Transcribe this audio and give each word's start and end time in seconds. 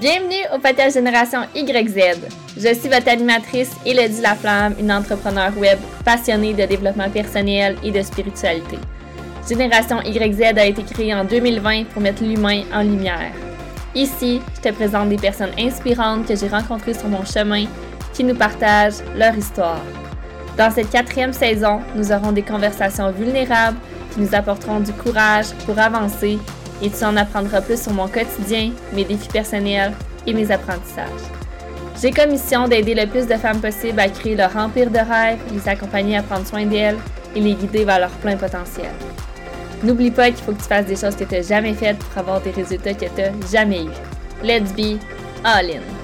Bienvenue 0.00 0.42
au 0.52 0.58
podcast 0.58 0.96
Génération 0.96 1.42
YZ. 1.54 2.18
Je 2.56 2.74
suis 2.74 2.88
votre 2.88 3.08
animatrice 3.08 3.70
Elodie 3.86 4.22
Laflamme, 4.22 4.74
une 4.80 4.90
entrepreneur 4.90 5.56
web 5.56 5.78
passionnée 6.04 6.52
de 6.52 6.66
développement 6.66 7.08
personnel 7.08 7.76
et 7.84 7.92
de 7.92 8.02
spiritualité. 8.02 8.76
Génération 9.48 10.02
YZ 10.02 10.58
a 10.58 10.66
été 10.66 10.82
créée 10.82 11.14
en 11.14 11.24
2020 11.24 11.84
pour 11.90 12.02
mettre 12.02 12.24
l'humain 12.24 12.64
en 12.74 12.82
lumière. 12.82 13.30
Ici, 13.94 14.42
je 14.56 14.68
te 14.68 14.74
présente 14.74 15.10
des 15.10 15.16
personnes 15.16 15.52
inspirantes 15.56 16.26
que 16.26 16.34
j'ai 16.34 16.48
rencontrées 16.48 16.94
sur 16.94 17.06
mon 17.06 17.24
chemin 17.24 17.66
qui 18.12 18.24
nous 18.24 18.34
partagent 18.34 19.04
leur 19.14 19.38
histoire. 19.38 19.84
Dans 20.58 20.72
cette 20.72 20.90
quatrième 20.90 21.32
saison, 21.32 21.82
nous 21.94 22.10
aurons 22.10 22.32
des 22.32 22.42
conversations 22.42 23.12
vulnérables 23.12 23.78
qui 24.12 24.22
nous 24.22 24.34
apporteront 24.34 24.80
du 24.80 24.92
courage 24.92 25.52
pour 25.64 25.78
avancer 25.78 26.40
et 26.84 26.90
tu 26.90 27.02
en 27.02 27.16
apprendras 27.16 27.62
plus 27.62 27.82
sur 27.82 27.92
mon 27.92 28.06
quotidien, 28.08 28.72
mes 28.92 29.04
défis 29.04 29.28
personnels 29.28 29.92
et 30.26 30.34
mes 30.34 30.50
apprentissages. 30.50 31.08
J'ai 32.00 32.10
comme 32.10 32.30
mission 32.30 32.68
d'aider 32.68 32.94
le 32.94 33.06
plus 33.06 33.26
de 33.26 33.34
femmes 33.34 33.60
possible 33.60 33.98
à 34.00 34.08
créer 34.08 34.36
leur 34.36 34.54
empire 34.54 34.90
de 34.90 34.98
rêve, 34.98 35.38
les 35.50 35.66
accompagner 35.66 36.18
à 36.18 36.22
prendre 36.22 36.46
soin 36.46 36.66
d'elles 36.66 36.98
et 37.34 37.40
les 37.40 37.54
guider 37.54 37.84
vers 37.84 38.00
leur 38.00 38.10
plein 38.10 38.36
potentiel. 38.36 38.90
N'oublie 39.82 40.10
pas 40.10 40.26
qu'il 40.26 40.44
faut 40.44 40.52
que 40.52 40.62
tu 40.62 40.68
fasses 40.68 40.86
des 40.86 40.96
choses 40.96 41.16
que 41.16 41.24
tu 41.24 41.34
n'as 41.34 41.42
jamais 41.42 41.74
faites 41.74 41.98
pour 41.98 42.18
avoir 42.18 42.40
des 42.42 42.50
résultats 42.50 42.94
que 42.94 43.06
tu 43.06 43.22
n'as 43.22 43.50
jamais 43.50 43.84
eus. 43.84 44.42
Let's 44.42 44.72
be 44.72 44.98
all 45.42 45.70
in! 45.70 46.03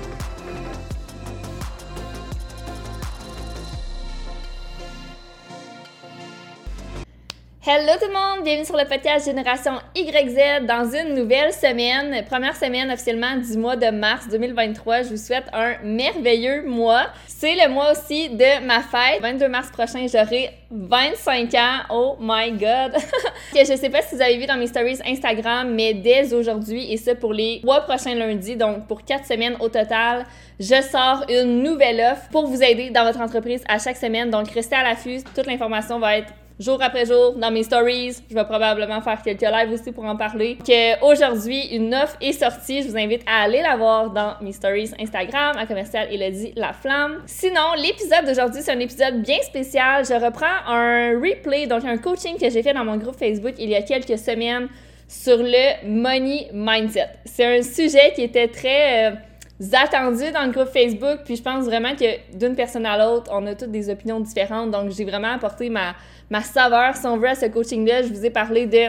Hello 7.62 7.92
tout 8.00 8.06
le 8.06 8.14
monde, 8.14 8.42
bienvenue 8.42 8.64
sur 8.64 8.74
le 8.74 8.86
podcast 8.86 9.26
Génération 9.26 9.72
YZ 9.94 10.64
dans 10.66 10.90
une 10.96 11.14
nouvelle 11.14 11.52
semaine, 11.52 12.24
première 12.24 12.56
semaine 12.56 12.90
officiellement 12.90 13.36
du 13.36 13.58
mois 13.58 13.76
de 13.76 13.90
mars 13.90 14.28
2023. 14.30 15.02
Je 15.02 15.08
vous 15.10 15.18
souhaite 15.18 15.44
un 15.52 15.74
merveilleux 15.84 16.64
mois. 16.66 17.08
C'est 17.26 17.54
le 17.56 17.68
mois 17.68 17.92
aussi 17.92 18.30
de 18.30 18.64
ma 18.64 18.80
fête. 18.80 19.20
22 19.20 19.48
mars 19.48 19.68
prochain, 19.72 20.06
j'aurai 20.10 20.52
25 20.70 21.52
ans. 21.52 21.80
Oh 21.90 22.16
my 22.18 22.52
god. 22.52 22.96
je 23.54 23.76
sais 23.76 23.90
pas 23.90 24.00
si 24.00 24.14
vous 24.14 24.22
avez 24.22 24.38
vu 24.38 24.46
dans 24.46 24.56
mes 24.56 24.66
stories 24.66 24.98
Instagram, 25.06 25.70
mais 25.74 25.92
dès 25.92 26.32
aujourd'hui 26.32 26.90
et 26.90 26.96
ça 26.96 27.14
pour 27.14 27.34
les 27.34 27.60
trois 27.62 27.82
prochains 27.82 28.14
lundis, 28.14 28.56
donc 28.56 28.86
pour 28.86 29.04
quatre 29.04 29.26
semaines 29.26 29.58
au 29.60 29.68
total, 29.68 30.24
je 30.58 30.80
sors 30.80 31.26
une 31.28 31.62
nouvelle 31.62 32.00
offre 32.12 32.26
pour 32.32 32.46
vous 32.46 32.62
aider 32.62 32.88
dans 32.88 33.04
votre 33.04 33.20
entreprise 33.20 33.62
à 33.68 33.78
chaque 33.78 33.98
semaine. 33.98 34.30
Donc 34.30 34.48
restez 34.48 34.76
à 34.76 34.82
l'affût, 34.82 35.18
toute 35.34 35.44
l'information 35.44 35.98
va 35.98 36.16
être 36.16 36.32
jour 36.60 36.80
après 36.82 37.06
jour 37.06 37.32
dans 37.36 37.50
mes 37.50 37.62
stories. 37.62 38.18
Je 38.28 38.34
vais 38.34 38.44
probablement 38.44 39.00
faire 39.00 39.20
quelques 39.22 39.40
lives 39.40 39.72
aussi 39.72 39.90
pour 39.92 40.04
en 40.04 40.16
parler. 40.16 40.58
Que 40.58 41.02
aujourd'hui, 41.04 41.68
une 41.72 41.94
offre 41.94 42.16
est 42.20 42.32
sortie. 42.32 42.82
Je 42.82 42.88
vous 42.88 42.96
invite 42.98 43.22
à 43.26 43.44
aller 43.44 43.62
la 43.62 43.76
voir 43.76 44.10
dans 44.10 44.34
mes 44.42 44.52
stories 44.52 44.92
Instagram 45.00 45.56
à 45.56 45.66
commercial 45.66 46.06
Elodie 46.12 46.52
La 46.56 46.72
Flamme. 46.74 47.22
Sinon, 47.26 47.72
l'épisode 47.76 48.26
d'aujourd'hui, 48.26 48.60
c'est 48.62 48.72
un 48.72 48.78
épisode 48.78 49.22
bien 49.22 49.40
spécial. 49.42 50.04
Je 50.04 50.14
reprends 50.14 50.46
un 50.66 51.18
replay, 51.18 51.66
donc 51.66 51.84
un 51.84 51.96
coaching 51.96 52.36
que 52.38 52.50
j'ai 52.50 52.62
fait 52.62 52.74
dans 52.74 52.84
mon 52.84 52.98
groupe 52.98 53.16
Facebook 53.16 53.54
il 53.58 53.70
y 53.70 53.74
a 53.74 53.82
quelques 53.82 54.18
semaines 54.18 54.68
sur 55.08 55.38
le 55.38 55.86
money 55.88 56.48
mindset. 56.52 57.08
C'est 57.24 57.58
un 57.58 57.62
sujet 57.62 58.12
qui 58.14 58.22
était 58.22 58.48
très 58.48 59.29
euh, 59.60 59.76
attendu 59.82 60.30
dans 60.32 60.44
le 60.44 60.52
groupe 60.52 60.68
Facebook, 60.68 61.20
puis 61.24 61.36
je 61.36 61.42
pense 61.42 61.64
vraiment 61.64 61.94
que 61.94 62.36
d'une 62.36 62.54
personne 62.54 62.86
à 62.86 62.98
l'autre, 62.98 63.30
on 63.34 63.46
a 63.46 63.54
toutes 63.54 63.70
des 63.70 63.90
opinions 63.90 64.20
différentes. 64.20 64.70
Donc, 64.70 64.90
j'ai 64.90 65.04
vraiment 65.04 65.32
apporté 65.32 65.70
ma 65.70 65.94
ma 66.30 66.42
saveur, 66.42 66.96
si 66.96 67.06
on 67.06 67.18
veut, 67.18 67.28
à 67.28 67.34
ce 67.34 67.46
coaching-là. 67.46 68.02
Je 68.02 68.08
vous 68.08 68.24
ai 68.24 68.30
parlé 68.30 68.66
de 68.66 68.86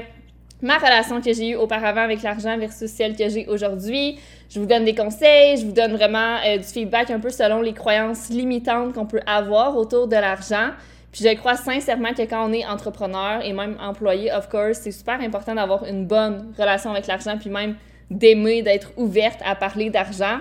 ma 0.61 0.77
relation 0.77 1.19
que 1.19 1.33
j'ai 1.33 1.49
eue 1.49 1.55
auparavant 1.55 2.01
avec 2.01 2.21
l'argent 2.21 2.57
versus 2.57 2.89
celle 2.89 3.15
que 3.15 3.27
j'ai 3.27 3.47
aujourd'hui. 3.47 4.19
Je 4.49 4.59
vous 4.59 4.67
donne 4.67 4.85
des 4.85 4.93
conseils, 4.93 5.57
je 5.57 5.65
vous 5.65 5.71
donne 5.71 5.93
vraiment 5.93 6.37
euh, 6.45 6.57
du 6.57 6.63
feedback 6.63 7.09
un 7.09 7.19
peu 7.19 7.29
selon 7.29 7.61
les 7.61 7.73
croyances 7.73 8.29
limitantes 8.29 8.93
qu'on 8.93 9.07
peut 9.07 9.21
avoir 9.25 9.75
autour 9.75 10.07
de 10.07 10.15
l'argent. 10.15 10.69
Puis 11.11 11.25
je 11.25 11.35
crois 11.35 11.55
sincèrement 11.55 12.13
que 12.13 12.21
quand 12.21 12.47
on 12.47 12.53
est 12.53 12.65
entrepreneur 12.65 13.43
et 13.43 13.51
même 13.51 13.75
employé, 13.81 14.31
of 14.31 14.47
course, 14.47 14.79
c'est 14.81 14.91
super 14.91 15.19
important 15.19 15.55
d'avoir 15.55 15.83
une 15.85 16.05
bonne 16.05 16.53
relation 16.57 16.91
avec 16.91 17.07
l'argent, 17.07 17.37
puis 17.37 17.49
même 17.49 17.75
d'aimer, 18.09 18.61
d'être 18.61 18.91
ouverte 18.97 19.39
à 19.45 19.55
parler 19.55 19.89
d'argent. 19.89 20.39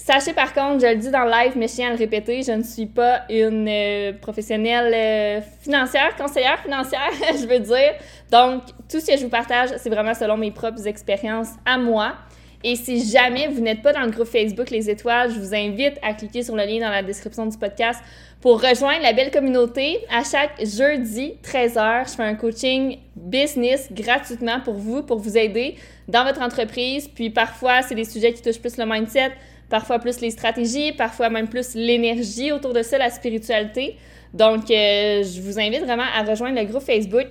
Sachez 0.00 0.32
par 0.32 0.54
contre, 0.54 0.80
je 0.80 0.86
le 0.86 0.94
dis 0.94 1.10
dans 1.10 1.24
le 1.24 1.30
live, 1.30 1.54
mais 1.56 1.66
je 1.66 1.74
tiens 1.74 1.88
à 1.88 1.90
le 1.90 1.98
répéter, 1.98 2.42
je 2.42 2.52
ne 2.52 2.62
suis 2.62 2.86
pas 2.86 3.22
une 3.28 3.68
euh, 3.68 4.12
professionnelle 4.12 4.94
euh, 4.94 5.40
financière, 5.60 6.14
conseillère 6.16 6.60
financière, 6.60 7.10
je 7.32 7.46
veux 7.46 7.58
dire. 7.58 7.94
Donc, 8.30 8.62
tout 8.88 9.00
ce 9.00 9.06
que 9.06 9.18
je 9.18 9.24
vous 9.24 9.28
partage, 9.28 9.70
c'est 9.76 9.90
vraiment 9.90 10.14
selon 10.14 10.36
mes 10.36 10.52
propres 10.52 10.86
expériences 10.86 11.50
à 11.66 11.78
moi. 11.78 12.14
Et 12.62 12.76
si 12.76 13.08
jamais 13.08 13.48
vous 13.48 13.60
n'êtes 13.60 13.82
pas 13.82 13.92
dans 13.92 14.02
le 14.02 14.10
groupe 14.10 14.28
Facebook 14.28 14.70
Les 14.70 14.88
Étoiles, 14.88 15.32
je 15.32 15.38
vous 15.40 15.52
invite 15.54 15.94
à 16.02 16.14
cliquer 16.14 16.44
sur 16.44 16.54
le 16.54 16.64
lien 16.64 16.78
dans 16.78 16.90
la 16.90 17.02
description 17.02 17.46
du 17.46 17.58
podcast 17.58 18.00
pour 18.40 18.62
rejoindre 18.62 19.02
la 19.02 19.12
belle 19.12 19.32
communauté. 19.32 19.98
À 20.10 20.22
chaque 20.22 20.64
jeudi, 20.64 21.34
13h, 21.42 22.08
je 22.10 22.14
fais 22.14 22.22
un 22.22 22.36
coaching 22.36 22.98
business 23.16 23.88
gratuitement 23.92 24.60
pour 24.60 24.74
vous, 24.74 25.02
pour 25.02 25.18
vous 25.18 25.36
aider 25.36 25.76
dans 26.06 26.24
votre 26.24 26.40
entreprise. 26.40 27.08
Puis 27.08 27.30
parfois, 27.30 27.82
c'est 27.82 27.96
des 27.96 28.04
sujets 28.04 28.32
qui 28.32 28.42
touchent 28.42 28.60
plus 28.60 28.76
le 28.76 28.86
mindset, 28.86 29.32
parfois 29.68 29.98
plus 29.98 30.20
les 30.20 30.30
stratégies, 30.30 30.92
parfois 30.92 31.30
même 31.30 31.48
plus 31.48 31.74
l'énergie 31.74 32.52
autour 32.52 32.72
de 32.72 32.82
ça, 32.82 32.98
la 32.98 33.10
spiritualité. 33.10 33.96
Donc, 34.34 34.70
euh, 34.70 35.22
je 35.22 35.40
vous 35.40 35.58
invite 35.58 35.84
vraiment 35.84 36.04
à 36.16 36.22
rejoindre 36.22 36.58
le 36.58 36.66
groupe 36.66 36.82
Facebook. 36.82 37.26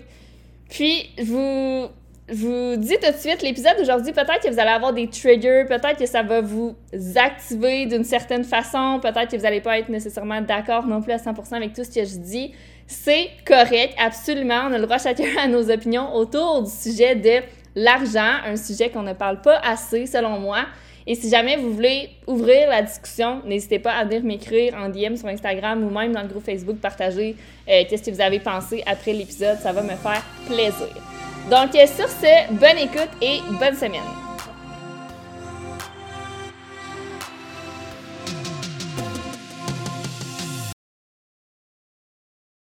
Puis, 0.69 1.09
je 1.17 1.23
vous, 1.23 1.87
vous 2.29 2.75
dis 2.75 2.95
tout 3.01 3.11
de 3.11 3.17
suite, 3.17 3.41
l'épisode 3.41 3.77
d'aujourd'hui, 3.77 4.11
peut-être 4.11 4.41
que 4.43 4.49
vous 4.51 4.59
allez 4.59 4.71
avoir 4.71 4.93
des 4.93 5.07
triggers, 5.07 5.65
peut-être 5.67 5.97
que 5.97 6.05
ça 6.05 6.23
va 6.23 6.41
vous 6.41 6.75
activer 7.15 7.85
d'une 7.85 8.03
certaine 8.03 8.43
façon, 8.43 8.99
peut-être 9.01 9.31
que 9.31 9.37
vous 9.37 9.43
n'allez 9.43 9.61
pas 9.61 9.79
être 9.79 9.89
nécessairement 9.89 10.41
d'accord 10.41 10.85
non 10.85 11.01
plus 11.01 11.13
à 11.13 11.17
100% 11.17 11.53
avec 11.53 11.73
tout 11.73 11.83
ce 11.83 11.91
que 11.91 12.05
je 12.05 12.17
dis. 12.17 12.53
C'est 12.87 13.29
correct, 13.45 13.93
absolument. 13.97 14.63
On 14.67 14.73
a 14.73 14.77
le 14.77 14.85
droit 14.85 14.97
chacun 14.97 15.25
à 15.41 15.47
nos 15.47 15.69
opinions 15.69 16.13
autour 16.15 16.63
du 16.63 16.71
sujet 16.71 17.15
de 17.15 17.43
l'argent, 17.75 18.39
un 18.45 18.55
sujet 18.55 18.89
qu'on 18.89 19.03
ne 19.03 19.13
parle 19.13 19.41
pas 19.41 19.59
assez 19.59 20.05
selon 20.05 20.39
moi. 20.39 20.65
Et 21.09 21.15
si 21.15 21.29
jamais 21.29 21.55
vous 21.55 21.73
voulez 21.73 22.09
ouvrir 22.27 22.69
la 22.69 22.81
discussion, 22.81 23.41
n'hésitez 23.45 23.79
pas 23.79 23.93
à 23.93 24.03
venir 24.03 24.23
m'écrire 24.23 24.75
en 24.75 24.89
DM 24.89 25.15
sur 25.15 25.29
Instagram 25.29 25.81
ou 25.81 25.89
même 25.89 26.11
dans 26.11 26.21
le 26.21 26.27
groupe 26.27 26.43
Facebook, 26.43 26.79
partager 26.79 27.37
euh, 27.69 27.83
qu'est-ce 27.89 28.09
que 28.09 28.13
vous 28.13 28.19
avez 28.19 28.41
pensé 28.41 28.83
après 28.85 29.13
l'épisode. 29.13 29.57
Ça 29.59 29.71
va 29.71 29.83
me 29.83 29.95
faire 29.95 30.21
plaisir. 30.47 30.89
Donc, 31.49 31.73
euh, 31.75 31.87
sur 31.87 32.09
ce, 32.09 32.51
bonne 32.51 32.77
écoute 32.77 33.07
et 33.21 33.39
bonne 33.57 33.75
semaine. 33.75 34.01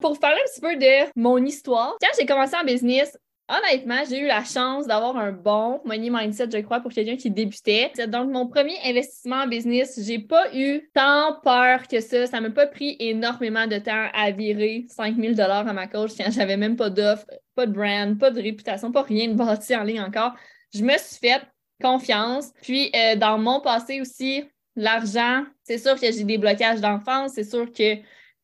Pour 0.02 0.16
vous 0.16 0.20
parler 0.20 0.40
un 0.44 0.50
petit 0.50 0.60
peu 0.60 0.76
de 0.76 1.12
mon 1.16 1.38
histoire, 1.38 1.98
quand 2.02 2.10
j'ai 2.20 2.26
commencé 2.26 2.56
en 2.60 2.66
business, 2.66 3.16
Honnêtement, 3.50 4.04
j'ai 4.10 4.20
eu 4.20 4.28
la 4.28 4.46
chance 4.46 4.88
d'avoir 4.88 5.18
un 5.18 5.34
bon 5.34 5.82
money 5.84 6.10
mindset, 6.10 6.50
je 6.50 6.60
crois, 6.60 6.80
pour 6.80 6.94
quelqu'un 6.94 7.18
qui 7.18 7.30
débutait. 7.30 7.92
Donc, 8.08 8.32
mon 8.32 8.48
premier 8.48 8.78
investissement 8.86 9.44
en 9.44 9.48
business, 9.48 10.00
j'ai 10.02 10.20
pas 10.20 10.56
eu 10.56 10.90
tant 10.94 11.40
peur 11.44 11.86
que 11.90 12.00
ça. 12.00 12.26
Ça 12.26 12.40
m'a 12.40 12.52
pas 12.52 12.68
pris 12.68 12.96
énormément 13.00 13.68
de 13.68 13.80
temps 13.80 14.08
à 14.14 14.32
virer 14.32 14.86
5000 14.88 15.36
dollars 15.36 15.68
à 15.68 15.74
ma 15.74 15.88
coach 15.88 16.12
quand 16.18 16.32
j'avais 16.32 16.56
même 16.56 16.78
pas 16.78 16.90
d'offre, 16.90 17.26
pas 17.54 17.66
de 17.66 17.74
brand, 17.74 18.18
pas 18.18 18.32
de 18.32 18.42
réputation, 18.42 18.94
pas 18.94 19.02
rien 19.02 19.28
de 19.28 19.34
bâti 19.34 19.76
en 19.76 19.84
ligne 19.84 20.02
encore. 20.02 20.34
Je 20.74 20.82
me 20.82 20.98
suis 20.98 21.18
fait 21.20 21.42
confiance. 21.82 22.52
Puis, 22.62 22.92
euh, 22.96 23.18
dans 23.18 23.38
mon 23.38 23.60
passé 23.60 24.00
aussi, 24.00 24.46
l'argent, 24.78 25.44
c'est 25.64 25.78
sûr 25.78 26.00
que 26.00 26.12
j'ai 26.12 26.24
des 26.24 26.38
blocages 26.38 26.80
d'enfance, 26.80 27.34
c'est 27.36 27.44
sûr 27.44 27.72
que 27.74 27.98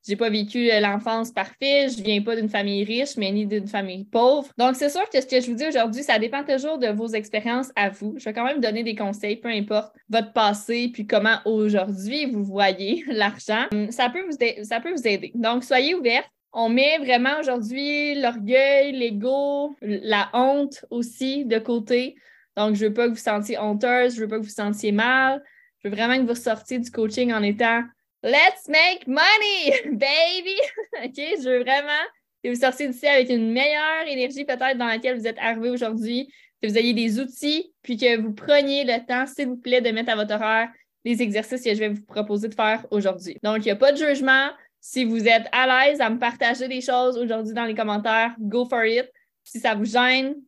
j'ai 0.08 0.16
pas 0.16 0.30
vécu 0.30 0.70
l'enfance 0.82 1.32
parfaite, 1.32 1.98
je 1.98 2.04
viens 2.04 2.22
pas 2.22 2.36
d'une 2.36 2.50
famille 2.50 2.84
riche, 2.84 3.18
mais 3.18 3.32
ni 3.32 3.46
d'une 3.46 3.68
famille 3.68 4.06
pauvre. 4.06 4.50
Donc, 4.58 4.76
c'est 4.76 4.90
sûr 4.90 5.08
que 5.10 5.20
ce 5.20 5.28
que 5.28 5.42
je 5.42 5.48
vous 5.48 5.58
dis 5.58 5.68
aujourd'hui, 5.68 6.04
ça 6.04 6.20
dépend 6.20 6.44
toujours 6.44 6.78
de 6.78 6.88
vos 6.88 7.08
expériences 7.08 7.72
à 7.76 7.90
vous. 7.90 8.16
Je 8.18 8.26
vais 8.26 8.34
quand 8.34 8.46
même 8.46 8.62
donner 8.62 8.84
des 8.84 8.96
conseils, 8.96 9.36
peu 9.36 9.50
importe 9.50 9.94
votre 10.10 10.32
passé, 10.32 10.90
puis 10.94 11.06
comment 11.06 11.40
aujourd'hui 11.46 12.26
vous 12.32 12.44
voyez 12.44 13.04
l'argent. 13.08 13.66
Hum, 13.74 13.92
ça 13.92 14.10
peut 14.10 14.24
vous, 14.24 15.08
aider. 15.08 15.32
Donc, 15.36 15.64
soyez 15.64 15.96
ouverts. 15.96 16.24
On 16.52 16.70
met 16.70 16.98
vraiment 16.98 17.40
aujourd'hui 17.40 18.16
l'orgueil, 18.16 18.94
l'ego, 18.94 19.76
la 19.82 20.30
honte 20.34 20.84
aussi 20.90 21.46
de 21.46 21.60
côté. 21.60 22.16
Donc, 22.58 22.76
je 22.76 22.88
veux 22.88 22.94
pas 22.94 23.06
que 23.06 23.12
vous 23.12 23.18
sentiez 23.18 23.60
honteuse, 23.60 24.16
je 24.16 24.22
veux 24.22 24.28
pas 24.28 24.38
que 24.38 24.44
vous 24.44 24.50
sentiez 24.50 24.92
mal. 24.92 25.44
Je 25.84 25.90
veux 25.90 25.96
vraiment 25.96 26.18
que 26.18 26.28
vous 26.28 26.36
sortiez 26.36 26.80
du 26.80 26.90
coaching 26.90 27.32
en 27.32 27.44
étant 27.44 27.84
Let's 28.22 28.68
make 28.68 29.08
money, 29.08 29.72
baby! 29.98 30.58
OK, 31.06 31.16
je 31.16 31.50
veux 31.50 31.60
vraiment 31.60 32.04
que 32.44 32.50
vous 32.50 32.60
sortiez 32.60 32.90
d'ici 32.90 33.08
avec 33.08 33.30
une 33.30 33.52
meilleure 33.52 34.08
énergie 34.08 34.44
peut-être 34.44 34.78
dans 34.78 34.88
laquelle 34.88 35.18
vous 35.18 35.26
êtes 35.26 35.40
arrivé 35.40 35.70
aujourd'hui, 35.70 36.30
que 36.62 36.68
vous 36.68 36.78
ayez 36.78 36.94
des 36.94 37.20
outils, 37.22 37.74
puis 37.82 37.96
que 37.96 38.20
vous 38.20 38.34
preniez 38.34 38.84
le 38.84 39.06
temps, 39.06 39.26
s'il 39.26 39.48
vous 39.48 39.56
plaît, 39.56 39.80
de 39.80 39.90
mettre 39.92 40.12
à 40.12 40.16
votre 40.18 40.36
horaire 40.36 40.70
les 41.06 41.22
exercices 41.22 41.64
que 41.64 41.74
je 41.74 41.80
vais 41.80 41.90
vous 41.90 42.06
proposer 42.06 42.50
de 42.50 42.56
faire 42.56 42.86
aujourd'hui. 42.92 43.38
Donc, 43.42 43.60
il 43.60 43.66
n'y 43.66 43.72
a 43.72 43.78
pas 43.78 43.94
de 43.94 43.98
jugement. 43.98 44.50
Si 44.82 45.06
vous 45.06 45.26
êtes 45.26 45.48
à 45.54 45.88
l'aise 45.88 46.02
à 46.02 46.10
me 46.10 46.20
partager 46.20 46.68
des 46.68 46.82
choses 46.82 47.18
aujourd'hui 47.18 47.54
dans 47.54 47.66
les 47.66 47.76
commentaires, 47.76 48.36
go 48.38 48.66
for 48.66 48.84
it. 48.84 49.10
Si 49.46 49.60
ça 49.60 49.76
vous 49.76 49.86
gêne, 49.86 50.34
que 50.34 50.42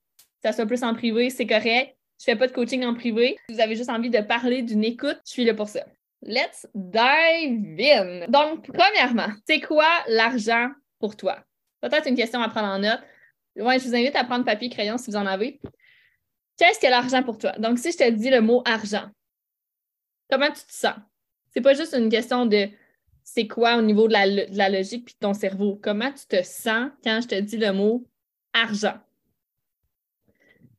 ça 0.43 0.51
soit 0.51 0.65
plus 0.65 0.83
en 0.83 0.93
privé, 0.93 1.29
c'est 1.29 1.47
correct. 1.47 1.95
Je 2.19 2.25
fais 2.25 2.35
pas 2.35 2.47
de 2.47 2.51
coaching 2.51 2.83
en 2.83 2.93
privé. 2.93 3.37
Si 3.47 3.55
vous 3.55 3.61
avez 3.61 3.77
juste 3.77 3.89
envie 3.89 4.09
de 4.09 4.19
parler 4.19 4.61
d'une 4.61 4.83
écoute, 4.83 5.19
je 5.25 5.31
suis 5.31 5.45
là 5.45 5.53
pour 5.53 5.69
ça. 5.69 5.85
Let's 6.23 6.67
dive 6.75 7.79
in. 7.79 8.27
Donc, 8.27 8.67
premièrement, 8.71 9.33
c'est 9.47 9.59
quoi 9.59 9.87
l'argent 10.07 10.69
pour 10.99 11.15
toi? 11.15 11.43
Peut-être 11.81 12.07
une 12.07 12.15
question 12.15 12.41
à 12.41 12.49
prendre 12.49 12.67
en 12.67 12.79
note. 12.79 13.01
Ouais, 13.55 13.79
je 13.79 13.87
vous 13.87 13.95
invite 13.95 14.15
à 14.15 14.23
prendre 14.23 14.45
papier 14.45 14.67
et 14.67 14.71
crayon 14.71 14.97
si 14.97 15.09
vous 15.09 15.17
en 15.17 15.25
avez. 15.25 15.59
Qu'est-ce 16.57 16.79
que 16.79 16.87
l'argent 16.87 17.23
pour 17.23 17.37
toi? 17.37 17.53
Donc, 17.53 17.79
si 17.79 17.91
je 17.91 17.97
te 17.97 18.09
dis 18.11 18.29
le 18.29 18.41
mot 18.41 18.61
argent, 18.65 19.09
comment 20.29 20.47
tu 20.47 20.63
te 20.63 20.71
sens? 20.71 20.95
C'est 21.49 21.61
pas 21.61 21.73
juste 21.73 21.93
une 21.93 22.09
question 22.09 22.45
de 22.45 22.69
c'est 23.23 23.47
quoi 23.47 23.77
au 23.77 23.81
niveau 23.81 24.07
de 24.07 24.13
la, 24.13 24.69
logique 24.69 25.05
puis 25.05 25.13
de 25.15 25.19
ton 25.19 25.33
cerveau. 25.33 25.79
Comment 25.81 26.11
tu 26.11 26.25
te 26.27 26.43
sens 26.43 26.89
quand 27.03 27.19
je 27.21 27.27
te 27.27 27.39
dis 27.39 27.57
le 27.57 27.71
mot 27.71 28.07
argent? 28.53 28.99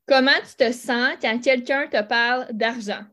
Comment 0.06 0.30
tu 0.46 0.56
te 0.56 0.72
sens 0.72 1.14
quand 1.20 1.38
quelqu'un 1.40 1.86
te 1.88 2.02
parle 2.02 2.46
d'argent? 2.52 3.04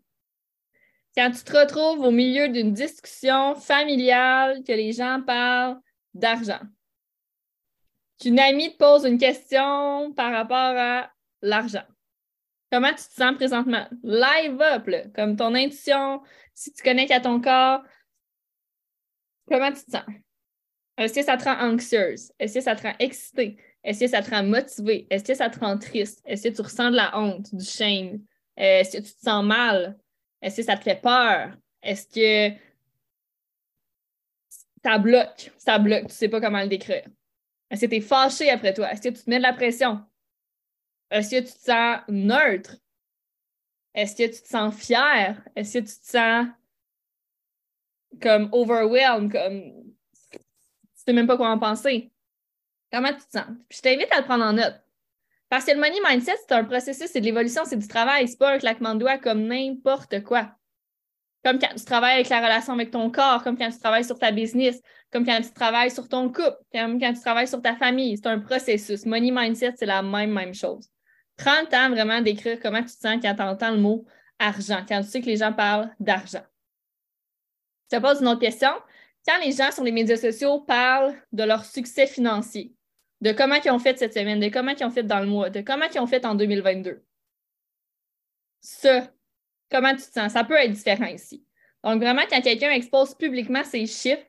Quand 1.19 1.31
tu 1.31 1.44
te 1.44 1.51
retrouves 1.51 2.00
au 2.00 2.12
milieu 2.12 2.48
d'une 2.48 2.71
discussion 2.71 3.54
familiale, 3.54 4.63
que 4.63 4.71
les 4.71 4.94
gens 4.94 5.21
parlent 5.21 5.77
d'argent. 6.13 6.62
Qu'une 8.21 8.39
amie 8.39 8.71
te 8.71 8.77
pose 8.77 9.04
une 9.04 9.18
question 9.18 10.13
par 10.13 10.31
rapport 10.31 10.56
à 10.57 11.12
l'argent. 11.42 11.83
Comment 12.71 12.92
tu 12.92 13.04
te 13.04 13.13
sens 13.16 13.36
présentement? 13.36 13.86
Live 14.01 14.62
up, 14.62 14.89
comme 15.13 15.36
ton 15.36 15.56
intuition, 15.56 16.21
si 16.56 16.71
tu 16.71 16.81
connectes 16.81 17.12
à 17.12 17.19
ton 17.19 17.42
corps, 17.42 17.81
comment 19.45 19.74
tu 19.74 19.83
te 19.83 19.92
sens? 19.92 20.06
Est-ce 20.98 21.15
que 21.15 21.22
ça 21.22 21.36
te 21.36 21.44
rend 21.44 21.74
anxieuse? 21.74 22.31
Est-ce 22.39 22.54
que 22.54 22.62
ça 22.62 22.77
te 22.77 22.83
rend 22.83 22.95
excitée? 22.98 23.57
Est-ce 23.83 24.00
que 24.00 24.07
ça 24.07 24.22
te 24.22 24.30
rend 24.30 24.44
motivée? 24.44 25.06
Est-ce 25.10 25.25
que 25.25 25.36
ça 25.36 25.50
te 25.50 25.60
rend 25.60 25.77
triste? 25.77 26.22
Est-ce 26.24 26.48
que 26.48 26.56
tu 26.56 26.62
ressens 26.62 26.92
de 26.92 26.95
la 26.95 27.19
honte, 27.19 27.54
du 27.54 27.65
shame? 27.65 28.22
Est-ce 28.56 29.00
que 29.00 29.04
tu 29.04 29.12
te 29.12 29.19
sens 29.19 29.44
mal? 29.44 30.00
Est-ce 30.41 30.57
que 30.57 30.63
ça 30.63 30.77
te 30.77 30.83
fait 30.83 31.01
peur? 31.01 31.51
Est-ce 31.81 32.07
que 32.07 32.56
ça 34.83 34.97
bloque? 34.97 35.51
Ça 35.57 35.80
bloque, 35.80 36.07
tu 36.07 36.13
sais 36.13 36.30
pas 36.30 36.41
comment 36.41 36.62
le 36.62 36.68
décrire. 36.68 37.07
Est-ce 37.69 37.81
que 37.81 37.86
tu 37.88 37.95
es 37.97 38.01
fâché 38.01 38.50
après 38.50 38.74
toi? 38.74 38.91
Est-ce 38.91 39.01
que 39.01 39.09
tu 39.09 39.24
te 39.24 39.30
mets 39.30 39.38
de 39.38 39.44
la 39.44 39.53
pression? 39.53 40.03
Est-ce 41.12 41.31
que 41.31 41.39
tu 41.39 41.53
te 41.53 41.59
sens 41.59 42.00
neutre? 42.07 42.77
Est-ce 43.94 44.15
que 44.15 44.33
tu 44.33 44.41
te 44.41 44.47
sens 44.47 44.75
fier? 44.75 45.41
Est-ce 45.56 45.80
que 45.80 45.83
tu 45.83 46.00
te 46.00 46.07
sens 46.07 46.47
comme 48.21 48.50
overwhelmed, 48.51 49.31
comme 49.31 49.94
tu 50.31 50.39
sais 50.94 51.13
même 51.13 51.27
pas 51.27 51.38
quoi 51.38 51.50
en 51.50 51.59
penser? 51.59 52.12
Comment 52.91 53.13
tu 53.13 53.25
te 53.25 53.38
sens? 53.38 53.47
je 53.69 53.81
t'invite 53.81 54.12
à 54.12 54.19
le 54.19 54.25
prendre 54.25 54.45
en 54.45 54.53
note. 54.53 54.81
Parce 55.50 55.66
que 55.66 55.72
le 55.72 55.78
money 55.78 56.00
mindset, 56.07 56.36
c'est 56.48 56.54
un 56.54 56.63
processus, 56.63 57.07
c'est 57.12 57.22
de 57.22 57.25
l'évolution, 57.25 57.63
c'est 57.66 57.78
du 57.78 57.88
travail, 57.88 58.28
c'est 58.28 58.38
pas 58.38 58.54
un 58.54 58.60
claquement 58.60 58.94
de 58.94 59.00
doigts 59.00 59.18
comme 59.18 59.48
n'importe 59.48 60.24
quoi. 60.24 60.51
Comme 61.44 61.57
quand 61.57 61.74
tu 61.75 61.86
travailles 61.86 62.16
avec 62.16 62.30
la 62.30 62.40
relation 62.40 62.74
avec 62.74 62.92
ton 62.92 63.10
corps, 63.10 63.44
comme 63.44 63.57
quand 63.57 63.69
tu 63.69 63.80
travailles 63.80 64.04
sur 64.04 64.19
ta 64.19 64.31
business, 64.31 64.80
comme 65.12 65.25
quand 65.25 65.42
tu 65.42 65.51
travailles 65.51 65.90
sur 65.90 66.07
ton 66.07 66.28
couple, 66.28 66.57
comme 66.74 67.00
quand 67.00 67.13
tu 67.13 67.22
travailles 67.22 67.48
sur 67.48 67.62
ta 67.62 67.75
famille. 67.75 68.18
C'est 68.18 68.28
un 68.28 68.40
processus. 68.40 69.06
Money 69.06 69.31
mindset, 69.31 69.74
c'est 69.78 69.86
la 69.86 70.01
même, 70.01 70.31
même 70.31 70.54
chose. 70.54 70.90
Prends 71.38 71.62
le 71.62 71.68
temps 71.68 71.90
vraiment 71.90 72.22
d'écrire 72.22 72.60
comment 72.62 72.81
tu 72.81 72.88
te 72.94 73.00
sens 73.00 73.18
quand 73.22 73.34
tu 73.34 73.42
entends 73.42 73.72
le 73.72 73.80
mot 73.80 74.06
argent, 74.38 74.86
quand 74.88 75.01
tu 75.01 75.07
sais 75.07 75.22
que 75.22 75.25
les 75.25 75.38
gens 75.38 75.54
parlent 75.54 75.90
d'argent. 76.00 76.44
Je 77.92 77.98
te 77.98 78.01
pose 78.01 78.22
une 78.22 78.28
autre 78.28 78.42
question. 78.42 78.72
Quand 79.25 79.40
les 79.44 79.51
gens 79.51 79.72
sur 79.72 79.84
les 79.84 79.92
médias 79.92 80.18
sociaux 80.18 80.60
parlent 80.62 81.16
de 81.31 81.44
leur 81.44 81.66
succès 81.66 82.07
financier, 82.07 82.74
de 83.21 83.31
comment 83.31 83.56
ils 83.56 83.71
ont 83.71 83.80
fait 83.80 83.98
cette 83.98 84.13
semaine, 84.13 84.39
de 84.39 84.50
comment 84.50 84.71
ils 84.71 84.86
ont 84.86 84.92
fait 84.92 85.04
dans 85.04 85.19
le 85.19 85.27
mois, 85.27 85.50
de 85.50 85.62
comment 85.62 85.86
ils 85.94 86.00
ont 86.00 86.07
fait 86.07 86.25
en 86.25 86.36
2022, 86.36 87.04
ça, 88.62 89.12
comment 89.71 89.92
tu 89.92 90.04
te 90.04 90.12
sens? 90.12 90.31
Ça 90.33 90.44
peut 90.44 90.56
être 90.56 90.71
différent 90.71 91.06
ici. 91.06 91.45
Donc, 91.83 92.01
vraiment, 92.01 92.24
quand 92.30 92.42
quelqu'un 92.42 92.71
expose 92.71 93.16
publiquement 93.16 93.63
ses 93.63 93.86
chiffres, 93.86 94.25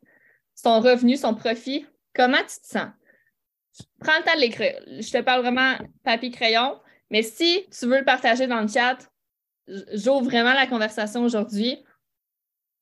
son 0.54 0.80
revenu, 0.80 1.16
son 1.16 1.34
profit, 1.34 1.86
comment 2.14 2.38
tu 2.38 2.60
te 2.60 2.66
sens? 2.66 2.88
Prends 4.00 4.18
le 4.18 4.24
temps 4.24 4.34
de 4.34 4.40
l'écrire. 4.40 4.80
Je 4.86 5.10
te 5.10 5.20
parle 5.22 5.42
vraiment 5.42 5.76
papier-crayon. 6.04 6.80
Mais 7.10 7.22
si 7.22 7.66
tu 7.70 7.86
veux 7.86 7.98
le 7.98 8.04
partager 8.04 8.46
dans 8.46 8.60
le 8.60 8.68
chat, 8.68 8.98
j'ouvre 9.66 10.24
vraiment 10.24 10.52
la 10.52 10.66
conversation 10.66 11.22
aujourd'hui 11.22 11.84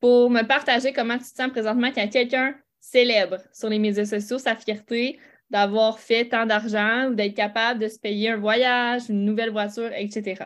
pour 0.01 0.31
me 0.31 0.43
partager 0.43 0.93
comment 0.93 1.19
tu 1.19 1.25
te 1.25 1.37
sens 1.37 1.51
présentement 1.51 1.93
quand 1.93 2.09
quelqu'un 2.09 2.55
célèbre 2.81 3.39
sur 3.53 3.69
les 3.69 3.79
médias 3.79 4.05
sociaux 4.05 4.39
sa 4.39 4.55
fierté 4.55 5.19
d'avoir 5.51 5.99
fait 5.99 6.29
tant 6.29 6.47
d'argent 6.47 7.09
ou 7.09 7.15
d'être 7.15 7.35
capable 7.35 7.81
de 7.81 7.89
se 7.89 7.99
payer 7.99 8.31
un 8.31 8.37
voyage, 8.37 9.09
une 9.09 9.25
nouvelle 9.25 9.51
voiture, 9.51 9.91
etc. 9.93 10.45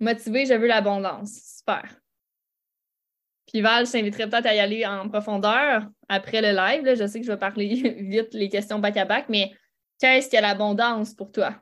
Motivé, 0.00 0.46
je 0.46 0.54
veux 0.54 0.66
l'abondance. 0.66 1.58
Super. 1.58 2.00
Puis 3.46 3.60
Val, 3.60 3.86
je 3.86 3.92
t'inviterais 3.92 4.28
peut-être 4.28 4.46
à 4.46 4.54
y 4.54 4.60
aller 4.60 4.86
en 4.86 5.08
profondeur 5.08 5.88
après 6.08 6.40
le 6.40 6.56
live. 6.56 6.96
Je 6.96 7.06
sais 7.06 7.20
que 7.20 7.26
je 7.26 7.32
vais 7.32 7.38
parler 7.38 7.66
vite 7.98 8.32
les 8.32 8.48
questions 8.48 8.78
back-à-back, 8.78 9.28
mais 9.28 9.52
Qu'est-ce 10.00 10.30
que 10.30 10.40
l'abondance 10.40 11.12
pour 11.14 11.30
toi? 11.30 11.54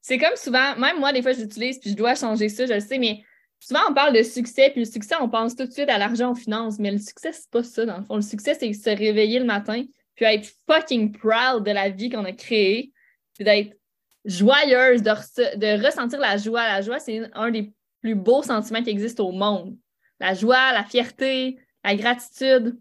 C'est 0.00 0.18
comme 0.18 0.34
souvent, 0.34 0.76
même 0.76 0.98
moi, 0.98 1.12
des 1.12 1.22
fois, 1.22 1.32
j'utilise 1.32 1.78
puis 1.78 1.90
je 1.90 1.96
dois 1.96 2.16
changer 2.16 2.48
ça, 2.48 2.66
je 2.66 2.72
le 2.72 2.80
sais, 2.80 2.98
mais 2.98 3.24
souvent, 3.62 3.80
on 3.88 3.94
parle 3.94 4.14
de 4.14 4.22
succès, 4.22 4.70
puis 4.70 4.80
le 4.80 4.90
succès, 4.90 5.14
on 5.20 5.28
pense 5.28 5.56
tout 5.56 5.66
de 5.66 5.72
suite 5.72 5.88
à 5.88 5.98
l'argent, 5.98 6.32
aux 6.32 6.34
finances, 6.34 6.78
mais 6.78 6.90
le 6.90 6.98
succès, 6.98 7.32
c'est 7.32 7.50
pas 7.50 7.62
ça, 7.62 7.84
dans 7.86 7.98
le 7.98 8.04
fond. 8.04 8.16
Le 8.16 8.22
succès, 8.22 8.54
c'est 8.54 8.72
se 8.72 8.90
réveiller 8.90 9.38
le 9.38 9.44
matin, 9.44 9.84
puis 10.14 10.24
être 10.24 10.48
fucking 10.66 11.12
proud 11.12 11.64
de 11.64 11.70
la 11.70 11.88
vie 11.88 12.10
qu'on 12.10 12.24
a 12.24 12.32
créée, 12.32 12.92
puis 13.34 13.44
d'être 13.44 13.76
joyeuse, 14.24 15.02
de, 15.02 15.84
ressentir 15.84 16.20
la 16.20 16.36
joie. 16.36 16.64
La 16.64 16.82
joie, 16.82 16.98
c'est 16.98 17.22
un 17.34 17.50
des 17.50 17.72
plus 18.00 18.14
beaux 18.14 18.42
sentiments 18.42 18.82
qui 18.82 18.90
existent 18.90 19.26
au 19.26 19.32
monde. 19.32 19.76
La 20.20 20.34
joie, 20.34 20.72
la 20.72 20.84
fierté, 20.84 21.58
la 21.84 21.94
gratitude. 21.94 22.78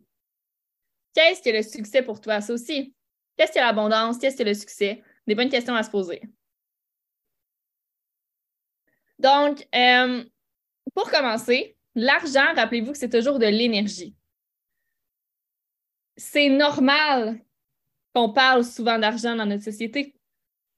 Qu'est-ce 1.13 1.42
que 1.42 1.50
le 1.50 1.63
succès 1.63 2.01
pour 2.01 2.22
toi? 2.22 2.42
Ça 2.42 2.54
aussi, 2.54 2.94
Qu'est-ce 3.38 3.54
que 3.54 3.60
l'abondance? 3.60 4.19
Qu'est-ce 4.19 4.38
que 4.38 4.44
le 4.44 4.54
succès? 4.54 5.01
Des 5.25 5.33
bonnes 5.33 5.50
questions 5.50 5.74
à 5.74 5.81
se 5.81 5.89
poser. 5.89 6.22
Donc, 9.18 9.68
euh, 9.74 10.24
pour 10.94 11.10
commencer, 11.10 11.78
l'argent, 11.96 12.54
rappelez-vous 12.56 12.92
que 12.92 12.98
c'est 12.98 13.10
toujours 13.10 13.40
de 13.40 13.46
l'énergie. 13.46 14.16
C'est 16.18 16.50
normal 16.50 17.40
qu'on 18.14 18.31
parle 18.31 18.64
souvent 18.64 19.00
d'argent 19.00 19.36
dans 19.36 19.45
notre 19.45 19.64
société. 19.64 20.16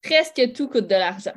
Presque 0.02 0.54
tout 0.54 0.68
coûte 0.68 0.88
de 0.88 0.96
l'argent. 0.96 1.34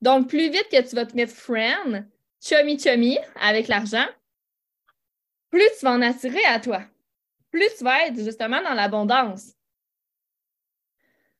Donc, 0.00 0.28
plus 0.28 0.50
vite 0.50 0.68
que 0.70 0.88
tu 0.88 0.94
vas 0.94 1.06
te 1.06 1.16
mettre 1.16 1.34
friend, 1.34 2.08
chummy 2.42 2.78
chummy 2.78 3.18
avec 3.40 3.68
l'argent, 3.68 4.06
plus 5.50 5.68
tu 5.78 5.84
vas 5.84 5.92
en 5.92 6.02
attirer 6.02 6.44
à 6.44 6.60
toi. 6.60 6.82
Plus 7.50 7.68
tu 7.78 7.84
vas 7.84 8.06
être 8.06 8.18
justement 8.18 8.62
dans 8.62 8.74
l'abondance. 8.74 9.52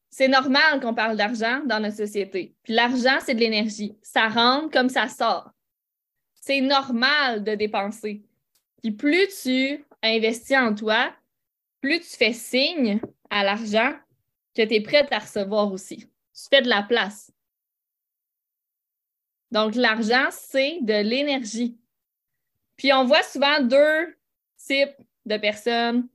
C'est 0.08 0.28
normal 0.28 0.80
qu'on 0.80 0.94
parle 0.94 1.16
d'argent 1.16 1.60
dans 1.66 1.80
notre 1.80 1.96
société. 1.96 2.56
Puis 2.62 2.72
l'argent, 2.72 3.18
c'est 3.20 3.34
de 3.34 3.40
l'énergie. 3.40 3.98
Ça 4.02 4.28
rentre 4.28 4.70
comme 4.70 4.88
ça 4.88 5.08
sort. 5.08 5.50
C'est 6.46 6.60
normal 6.60 7.42
de 7.42 7.56
dépenser. 7.56 8.22
Puis 8.80 8.92
plus 8.92 9.26
tu 9.42 9.84
investis 10.00 10.56
en 10.56 10.76
toi, 10.76 11.12
plus 11.80 11.98
tu 11.98 12.16
fais 12.16 12.32
signe 12.32 13.00
à 13.30 13.42
l'argent 13.42 13.92
que 14.54 14.62
tu 14.62 14.74
es 14.74 14.80
prête 14.80 15.10
à 15.10 15.18
recevoir 15.18 15.72
aussi. 15.72 15.96
Tu 15.96 16.42
fais 16.48 16.62
de 16.62 16.68
la 16.68 16.84
place. 16.84 17.32
Donc, 19.50 19.74
l'argent, 19.74 20.28
c'est 20.30 20.78
de 20.82 20.94
l'énergie. 20.94 21.76
Puis 22.76 22.92
on 22.92 23.06
voit 23.06 23.24
souvent 23.24 23.60
deux 23.60 24.16
types 24.56 24.94
de 25.24 25.38
personnes 25.38 26.06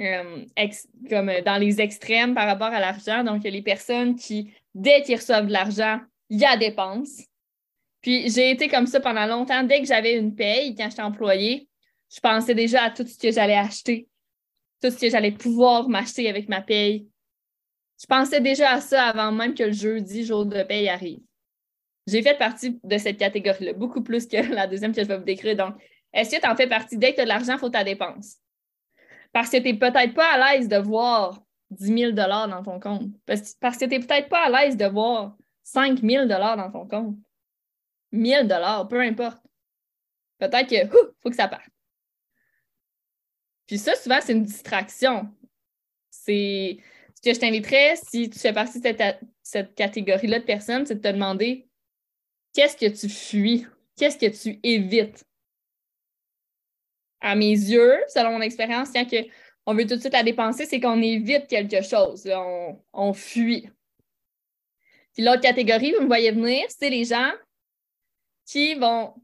euh, 0.00 0.44
comme 1.08 1.30
dans 1.44 1.60
les 1.60 1.80
extrêmes 1.80 2.34
par 2.34 2.48
rapport 2.48 2.74
à 2.74 2.80
l'argent. 2.80 3.22
Donc, 3.22 3.42
il 3.42 3.44
y 3.44 3.48
a 3.48 3.50
les 3.50 3.62
personnes 3.62 4.16
qui, 4.16 4.52
dès 4.74 5.02
qu'ils 5.02 5.16
reçoivent 5.16 5.46
de 5.46 5.52
l'argent, 5.52 6.00
il 6.30 6.40
y 6.40 6.44
a 6.44 6.56
dépense. 6.56 7.22
Puis, 8.06 8.30
j'ai 8.30 8.52
été 8.52 8.68
comme 8.68 8.86
ça 8.86 9.00
pendant 9.00 9.26
longtemps. 9.26 9.64
Dès 9.64 9.80
que 9.80 9.88
j'avais 9.88 10.16
une 10.16 10.32
paye, 10.32 10.76
quand 10.76 10.88
j'étais 10.88 11.02
employée, 11.02 11.68
je 12.08 12.20
pensais 12.20 12.54
déjà 12.54 12.84
à 12.84 12.90
tout 12.90 13.04
ce 13.04 13.18
que 13.18 13.32
j'allais 13.32 13.56
acheter, 13.56 14.06
tout 14.80 14.92
ce 14.92 14.96
que 14.96 15.10
j'allais 15.10 15.32
pouvoir 15.32 15.88
m'acheter 15.88 16.28
avec 16.28 16.48
ma 16.48 16.60
paye. 16.60 17.08
Je 18.00 18.06
pensais 18.06 18.40
déjà 18.40 18.70
à 18.74 18.80
ça 18.80 19.06
avant 19.06 19.32
même 19.32 19.54
que 19.54 19.64
le 19.64 19.72
jeudi, 19.72 20.24
jour 20.24 20.46
de 20.46 20.62
paye, 20.62 20.88
arrive. 20.88 21.18
J'ai 22.06 22.22
fait 22.22 22.38
partie 22.38 22.78
de 22.84 22.96
cette 22.96 23.18
catégorie-là, 23.18 23.72
beaucoup 23.72 24.04
plus 24.04 24.28
que 24.28 24.36
la 24.54 24.68
deuxième 24.68 24.94
que 24.94 25.02
je 25.02 25.08
vais 25.08 25.18
vous 25.18 25.24
décrire. 25.24 25.56
Donc, 25.56 25.74
est-ce 26.12 26.36
que 26.36 26.40
tu 26.40 26.48
en 26.48 26.54
fais 26.54 26.68
partie? 26.68 26.96
Dès 26.96 27.10
que 27.10 27.16
tu 27.16 27.22
as 27.22 27.24
de 27.24 27.28
l'argent, 27.28 27.54
il 27.54 27.58
faut 27.58 27.70
ta 27.70 27.82
dépense. 27.82 28.36
Parce 29.32 29.50
que 29.50 29.56
tu 29.56 29.64
n'es 29.64 29.74
peut-être 29.74 30.14
pas 30.14 30.30
à 30.32 30.54
l'aise 30.54 30.68
de 30.68 30.76
voir 30.76 31.42
10 31.70 32.12
000 32.12 32.12
dans 32.12 32.62
ton 32.62 32.78
compte. 32.78 33.10
Parce, 33.26 33.50
que 33.50 33.84
tu 33.84 33.88
n'es 33.88 33.98
peut-être 33.98 34.28
pas 34.28 34.44
à 34.44 34.64
l'aise 34.64 34.76
de 34.76 34.86
voir 34.86 35.34
5 35.64 36.00
000 36.02 36.26
dans 36.26 36.70
ton 36.70 36.86
compte. 36.86 37.16
1000 38.16 38.48
peu 38.88 39.00
importe. 39.00 39.42
Peut-être 40.38 40.68
que, 40.68 40.88
faut 41.22 41.30
que 41.30 41.36
ça 41.36 41.48
parte. 41.48 41.68
Puis 43.66 43.78
ça, 43.78 43.94
souvent, 43.96 44.18
c'est 44.20 44.32
une 44.32 44.44
distraction. 44.44 45.28
C'est, 46.10 46.78
ce 47.14 47.22
que 47.22 47.34
je 47.34 47.40
t'inviterais, 47.40 47.96
si 47.96 48.30
tu 48.30 48.38
fais 48.38 48.52
partie 48.52 48.80
de 48.80 48.94
cette, 49.42 49.74
catégorie-là 49.74 50.40
de 50.40 50.44
personnes, 50.44 50.86
c'est 50.86 50.96
de 50.96 51.00
te 51.00 51.12
demander 51.12 51.68
qu'est-ce 52.52 52.76
que 52.76 52.86
tu 52.86 53.08
fuis, 53.08 53.66
qu'est-ce 53.96 54.18
que 54.18 54.26
tu 54.26 54.60
évites? 54.62 55.24
À 57.20 57.34
mes 57.34 57.50
yeux, 57.50 57.96
selon 58.08 58.32
mon 58.32 58.40
expérience, 58.40 58.90
quand 58.92 59.06
on 59.64 59.74
veut 59.74 59.86
tout 59.86 59.96
de 59.96 60.00
suite 60.00 60.12
la 60.12 60.22
dépenser, 60.22 60.66
c'est 60.66 60.80
qu'on 60.80 61.02
évite 61.02 61.48
quelque 61.48 61.82
chose. 61.82 62.28
on, 62.32 62.80
on 62.92 63.12
fuit. 63.14 63.68
Puis 65.14 65.24
l'autre 65.24 65.40
catégorie, 65.40 65.92
vous 65.92 66.02
me 66.02 66.06
voyez 66.06 66.30
venir, 66.30 66.66
c'est 66.68 66.90
les 66.90 67.04
gens 67.04 67.32
qui 68.46 68.74
vont 68.74 69.14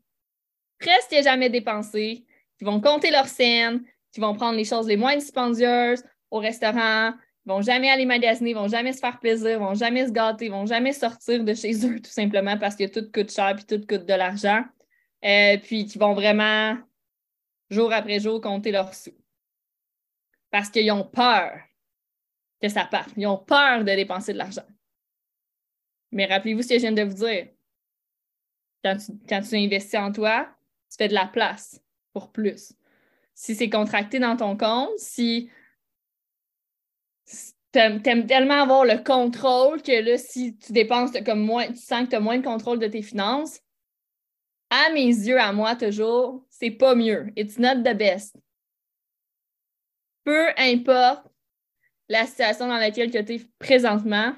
presque 0.79 1.14
jamais 1.23 1.49
dépenser, 1.49 2.26
qui 2.59 2.64
vont 2.64 2.81
compter 2.81 3.11
leurs 3.11 3.29
scènes, 3.29 3.85
qui 4.12 4.21
vont 4.21 4.35
prendre 4.35 4.57
les 4.57 4.64
choses 4.64 4.87
les 4.87 4.97
moins 4.97 5.17
dispendieuses 5.17 6.05
au 6.31 6.38
restaurant, 6.38 7.12
vont 7.45 7.62
jamais 7.62 7.91
aller 7.91 8.07
magasiner, 8.07 8.55
vont 8.55 8.69
jamais 8.69 8.93
se 8.93 9.00
faire 9.00 9.19
plaisir, 9.19 9.59
vont 9.59 9.75
jamais 9.75 10.07
se 10.07 10.12
gâter, 10.12 10.49
vont 10.49 10.67
jamais 10.67 10.93
sortir 10.93 11.45
de 11.45 11.55
chez 11.55 11.87
eux 11.87 12.00
tout 12.00 12.11
simplement 12.11 12.59
parce 12.59 12.76
que 12.76 12.87
tout 12.87 13.11
coûte 13.12 13.33
cher 13.33 13.55
puis 13.57 13.64
tout 13.64 13.85
coûte 13.87 14.07
de 14.07 14.14
l'argent. 14.14 14.62
Euh, 15.25 15.57
puis 15.59 15.87
qui 15.87 15.99
vont 15.99 16.14
vraiment 16.14 16.76
jour 17.71 17.93
après 17.93 18.19
jour 18.19 18.41
compter 18.41 18.73
leurs 18.73 18.93
sous. 18.93 19.17
Parce 20.50 20.69
qu'ils 20.69 20.91
ont 20.91 21.05
peur 21.05 21.61
que 22.61 22.69
ça 22.69 22.85
parte. 22.85 23.11
Ils 23.17 23.26
ont 23.26 23.38
peur 23.38 23.81
de 23.85 23.93
dépenser 23.95 24.33
de 24.33 24.38
l'argent. 24.38 24.67
Mais 26.11 26.26
rappelez-vous 26.26 26.62
ce 26.62 26.69
que 26.69 26.75
je 26.75 26.81
viens 26.81 26.93
de 26.93 27.02
vous 27.02 27.25
dire. 27.25 27.49
Quand 28.85 28.97
tu, 28.97 29.57
investis 29.57 29.99
en 29.99 30.12
toi, 30.12 30.49
tu 30.91 30.97
fais 30.97 31.09
de 31.09 31.15
la 31.15 31.27
place 31.27 31.81
pour 32.12 32.33
plus. 32.33 32.75
Si 33.35 33.55
c'est 33.55 33.71
contracté 33.71 34.19
dans 34.19 34.37
ton 34.37 34.57
compte, 34.57 34.99
si 34.99 35.51
tu 37.73 37.79
aimes, 37.79 38.03
tellement 38.03 38.62
avoir 38.62 38.85
le 38.85 39.03
contrôle 39.03 39.83
que 39.83 39.93
là, 39.93 40.19
si 40.19 40.57
tu 40.57 40.73
dépenses 40.73 41.12
comme 41.25 41.41
moins, 41.41 41.69
tu 41.69 41.79
sens 41.79 42.05
que 42.05 42.11
tu 42.11 42.17
as 42.17 42.21
moins 42.21 42.39
de 42.39 42.45
contrôle 42.45 42.79
de 42.79 42.89
tes 42.89 43.03
finances, 43.03 43.61
à 44.71 44.91
mes 44.91 45.07
yeux, 45.07 45.39
à 45.39 45.53
moi 45.53 45.77
toujours, 45.77 46.45
c'est 46.49 46.71
pas 46.71 46.95
mieux. 46.95 47.31
It's 47.37 47.59
not 47.59 47.83
the 47.83 47.97
best. 47.97 48.37
Peu 50.25 50.49
importe 50.57 51.27
la 52.09 52.27
situation 52.27 52.69
dans 52.69 52.79
laquelle 52.79 53.11
tu 53.11 53.19
es 53.19 53.41
présentement, 53.59 54.35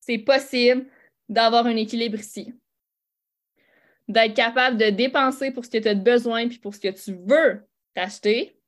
c'est 0.00 0.18
possible 0.18 0.86
d'avoir 1.28 1.66
un 1.66 1.76
équilibre 1.76 2.18
ici. 2.18 2.54
D'être 4.10 4.34
capable 4.34 4.76
de 4.76 4.90
dépenser 4.90 5.52
pour 5.52 5.64
ce 5.64 5.70
que 5.70 5.78
tu 5.78 5.86
as 5.86 5.94
besoin 5.94 6.48
puis 6.48 6.58
pour 6.58 6.74
ce 6.74 6.80
que 6.80 6.88
tu 6.88 7.12
veux 7.12 7.62
t'acheter 7.94 8.60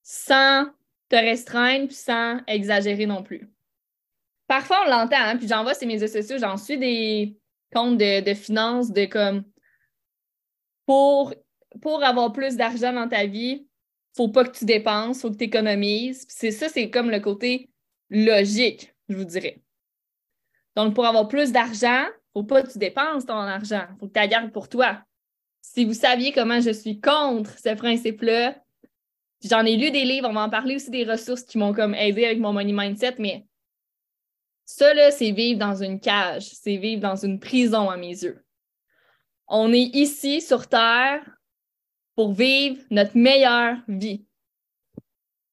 sans 0.00 0.66
te 1.08 1.16
restreindre 1.16 1.88
puis 1.88 1.96
sans 1.96 2.38
exagérer 2.46 3.06
non 3.06 3.24
plus. 3.24 3.50
Parfois, 4.46 4.84
on 4.86 4.90
l'entend, 4.90 5.16
hein, 5.16 5.36
puis 5.36 5.48
j'en 5.48 5.64
vois 5.64 5.74
sur 5.74 5.88
mes 5.88 5.98
réseaux 5.98 6.20
sociaux, 6.20 6.38
j'en 6.38 6.56
suis 6.56 6.78
des 6.78 7.36
comptes 7.72 7.98
de, 7.98 8.34
finances 8.34 8.92
de 8.92 9.06
comme 9.06 9.42
pour, 10.86 11.34
pour 11.82 12.04
avoir 12.04 12.32
plus 12.32 12.54
d'argent 12.54 12.92
dans 12.92 13.08
ta 13.08 13.26
vie, 13.26 13.66
faut 14.16 14.28
pas 14.28 14.44
que 14.44 14.56
tu 14.56 14.66
dépenses, 14.66 15.22
faut 15.22 15.32
que 15.32 15.36
tu 15.36 15.44
économises. 15.44 16.26
C'est 16.28 16.52
ça, 16.52 16.68
c'est 16.68 16.90
comme 16.90 17.10
le 17.10 17.18
côté 17.18 17.70
logique, 18.08 18.94
je 19.08 19.16
vous 19.16 19.24
dirais. 19.24 19.60
Donc, 20.76 20.94
pour 20.94 21.06
avoir 21.06 21.26
plus 21.26 21.50
d'argent, 21.50 22.04
faut 22.32 22.44
pas 22.44 22.62
que 22.62 22.72
tu 22.72 22.78
dépenses 22.78 23.26
ton 23.26 23.34
argent. 23.34 23.86
faut 23.98 24.06
que 24.06 24.12
tu 24.12 24.18
la 24.18 24.28
gardes 24.28 24.52
pour 24.52 24.68
toi. 24.68 25.02
Si 25.60 25.84
vous 25.84 25.94
saviez 25.94 26.32
comment 26.32 26.60
je 26.60 26.70
suis 26.70 27.00
contre 27.00 27.58
ce 27.58 27.74
principe-là, 27.74 28.56
j'en 29.44 29.64
ai 29.64 29.76
lu 29.76 29.90
des 29.90 30.04
livres, 30.04 30.28
on 30.28 30.32
va 30.32 30.42
en 30.42 30.50
parler 30.50 30.76
aussi 30.76 30.90
des 30.90 31.04
ressources 31.04 31.42
qui 31.42 31.58
m'ont 31.58 31.74
comme 31.74 31.94
aidé 31.94 32.24
avec 32.24 32.38
mon 32.38 32.52
money 32.52 32.72
mindset, 32.72 33.16
mais 33.18 33.46
ça, 34.64 35.10
c'est 35.10 35.32
vivre 35.32 35.58
dans 35.58 35.82
une 35.82 35.98
cage, 36.00 36.48
c'est 36.52 36.76
vivre 36.76 37.02
dans 37.02 37.16
une 37.16 37.40
prison 37.40 37.90
à 37.90 37.96
mes 37.96 38.22
yeux. 38.22 38.44
On 39.48 39.72
est 39.72 39.90
ici 39.94 40.40
sur 40.40 40.68
Terre 40.68 41.28
pour 42.14 42.32
vivre 42.32 42.80
notre 42.90 43.16
meilleure 43.16 43.78
vie 43.88 44.24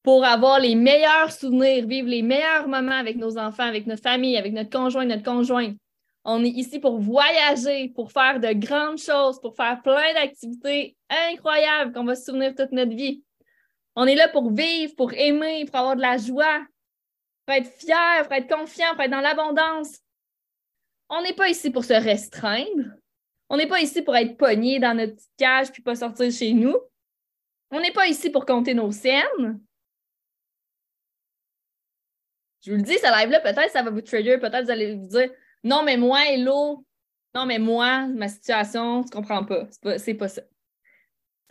pour 0.08 0.24
avoir 0.24 0.62
les 0.62 0.76
meilleurs 0.76 1.34
souvenirs, 1.34 1.86
vivre 1.86 2.08
les 2.08 2.22
meilleurs 2.22 2.70
moments 2.70 2.98
avec 2.98 3.18
nos 3.18 3.38
enfants, 3.38 3.64
avec 3.64 3.88
notre 3.88 4.02
famille, 4.02 4.38
avec 4.38 4.54
notre 4.54 4.70
conjoint, 4.70 5.04
notre 5.04 5.22
conjointe. 5.22 5.76
On 6.30 6.44
est 6.44 6.50
ici 6.50 6.80
pour 6.80 7.00
voyager, 7.00 7.88
pour 7.96 8.12
faire 8.12 8.42
de 8.42 8.52
grandes 8.52 8.98
choses, 8.98 9.40
pour 9.40 9.56
faire 9.56 9.82
plein 9.82 10.14
d'activités 10.14 10.98
incroyables 11.10 11.94
qu'on 11.94 12.04
va 12.04 12.16
se 12.16 12.26
souvenir 12.26 12.54
toute 12.54 12.74
notre 12.74 12.94
vie. 12.94 13.24
On 13.96 14.06
est 14.06 14.16
là 14.16 14.28
pour 14.28 14.52
vivre, 14.52 14.94
pour 14.98 15.14
aimer, 15.14 15.64
pour 15.64 15.78
avoir 15.78 15.96
de 15.96 16.02
la 16.02 16.18
joie, 16.18 16.66
pour 17.46 17.56
être 17.56 17.72
fier, 17.72 18.24
pour 18.24 18.34
être 18.34 18.54
confiant, 18.54 18.92
pour 18.92 19.04
être 19.04 19.12
dans 19.12 19.22
l'abondance. 19.22 20.00
On 21.10 21.22
n'est 21.22 21.34
pas 21.34 21.48
ici 21.48 21.72
pour 21.72 21.86
se 21.86 21.94
restreindre. 21.94 22.92
On 23.48 23.56
n'est 23.56 23.66
pas 23.66 23.80
ici 23.80 24.02
pour 24.02 24.18
être 24.18 24.36
pogné 24.36 24.80
dans 24.80 24.98
notre 24.98 25.16
petite 25.16 25.32
cage 25.38 25.72
puis 25.72 25.82
pas 25.82 25.96
sortir 25.96 26.30
chez 26.30 26.52
nous. 26.52 26.76
On 27.72 27.80
n'est 27.80 27.94
pas 27.94 28.08
ici 28.08 28.30
pour 28.30 28.46
compter 28.46 28.74
nos 28.74 28.92
scènes. 28.92 29.62
Je 32.66 32.72
vous 32.72 32.78
le 32.78 32.84
dis, 32.84 32.98
ce 32.98 33.22
live-là, 33.22 33.40
peut-être 33.40 33.72
ça 33.72 33.82
va 33.82 33.92
vous 33.92 34.02
trigger, 34.02 34.38
peut-être 34.40 34.66
vous 34.66 34.72
allez 34.72 34.94
vous 34.94 35.08
dire 35.08 35.32
Non, 35.64 35.84
mais 35.84 35.98
moi, 35.98 36.20
Hello, 36.28 36.86
non, 37.34 37.46
mais 37.46 37.60
moi, 37.60 38.08
ma 38.08 38.28
situation, 38.28 39.04
tu 39.04 39.12
comprends 39.12 39.46
pas. 39.46 39.68
C'est 39.98 40.14
pas, 40.14 40.26
pas 40.26 40.30
ça. 40.30 40.42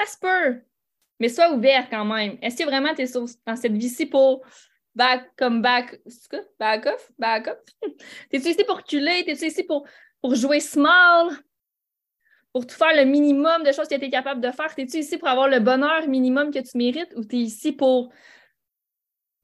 Ça 0.01 0.07
se 0.07 0.19
peut. 0.19 0.63
Mais 1.21 1.29
sois 1.29 1.53
ouvert 1.53 1.89
quand 1.89 2.05
même. 2.05 2.39
Est-ce 2.43 2.57
que 2.57 2.65
vraiment 2.65 2.95
tu 2.95 3.03
es 3.03 3.13
dans 3.47 3.57
cette 3.57 3.73
vie-ci 3.73 4.07
pour 4.07 4.45
back 4.95 5.31
comme 5.37 5.63
back, 5.63 6.01
back 6.59 6.87
off? 6.87 7.13
Back 7.19 7.49
off? 7.49 7.59
T'es-tu 8.31 8.49
ici 8.49 8.65
pour 8.65 8.79
reculer? 8.79 9.25
T'es-tu 9.25 9.47
ici 9.47 9.63
pour, 9.63 9.87
pour 10.21 10.35
jouer 10.35 10.61
small? 10.61 11.31
Pour 12.53 12.67
tout 12.67 12.75
faire 12.75 12.97
le 12.97 13.05
minimum 13.05 13.63
de 13.63 13.73
choses 13.73 13.89
que 13.89 13.95
tu 13.95 14.05
es 14.07 14.11
capable 14.11 14.41
de 14.41 14.51
faire? 14.51 14.75
T'es-tu 14.75 14.99
ici 14.99 15.19
pour 15.19 15.29
avoir 15.29 15.49
le 15.49 15.61
bonheur 15.61 16.09
minimum 16.09 16.51
que 16.51 16.59
tu 16.59 16.77
mérites 16.77 17.13
ou 17.17 17.25
tu 17.25 17.37
es 17.37 17.41
ici 17.41 17.73
pour 17.73 18.13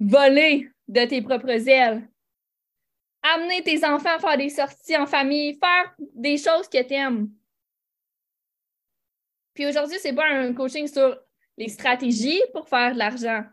voler 0.00 0.68
de 0.88 1.04
tes 1.04 1.22
propres 1.22 1.68
ailes? 1.68 2.08
Amener 3.22 3.62
tes 3.62 3.84
enfants 3.84 4.16
à 4.16 4.18
faire 4.18 4.36
des 4.36 4.48
sorties 4.48 4.96
en 4.96 5.06
famille, 5.06 5.54
faire 5.54 5.94
des 5.98 6.36
choses 6.36 6.68
que 6.68 6.82
tu 6.82 6.94
aimes. 6.94 7.30
Puis 9.54 9.66
aujourd'hui, 9.66 9.98
ce 9.98 10.08
n'est 10.08 10.14
pas 10.14 10.26
un 10.26 10.52
coaching 10.54 10.86
sur 10.88 11.18
les 11.56 11.68
stratégies 11.68 12.42
pour 12.52 12.68
faire 12.68 12.94
de 12.94 12.98
l'argent. 12.98 13.44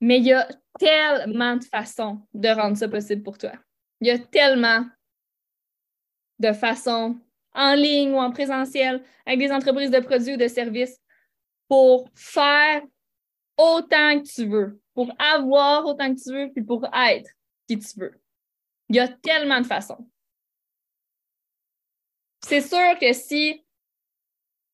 Mais 0.00 0.18
il 0.18 0.26
y 0.26 0.32
a 0.32 0.48
tellement 0.78 1.56
de 1.56 1.64
façons 1.64 2.20
de 2.32 2.48
rendre 2.48 2.76
ça 2.76 2.88
possible 2.88 3.22
pour 3.22 3.38
toi. 3.38 3.52
Il 4.00 4.08
y 4.08 4.10
a 4.10 4.18
tellement 4.18 4.86
de 6.38 6.52
façons 6.52 7.20
en 7.52 7.74
ligne 7.74 8.12
ou 8.12 8.18
en 8.18 8.30
présentiel 8.30 9.04
avec 9.26 9.38
des 9.38 9.52
entreprises 9.52 9.90
de 9.90 10.00
produits 10.00 10.34
ou 10.34 10.38
de 10.38 10.48
services 10.48 10.98
pour 11.68 12.08
faire 12.14 12.82
autant 13.58 14.18
que 14.20 14.34
tu 14.34 14.46
veux 14.46 14.80
pour 14.94 15.12
avoir 15.18 15.86
autant 15.86 16.14
que 16.14 16.20
tu 16.20 16.30
veux, 16.30 16.52
puis 16.52 16.62
pour 16.62 16.84
être 16.94 17.30
tu 17.78 17.98
veux. 17.98 18.20
Il 18.88 18.96
y 18.96 19.00
a 19.00 19.08
tellement 19.08 19.60
de 19.60 19.66
façons. 19.66 20.08
C'est 22.42 22.60
sûr 22.60 22.98
que 23.00 23.12
si 23.12 23.64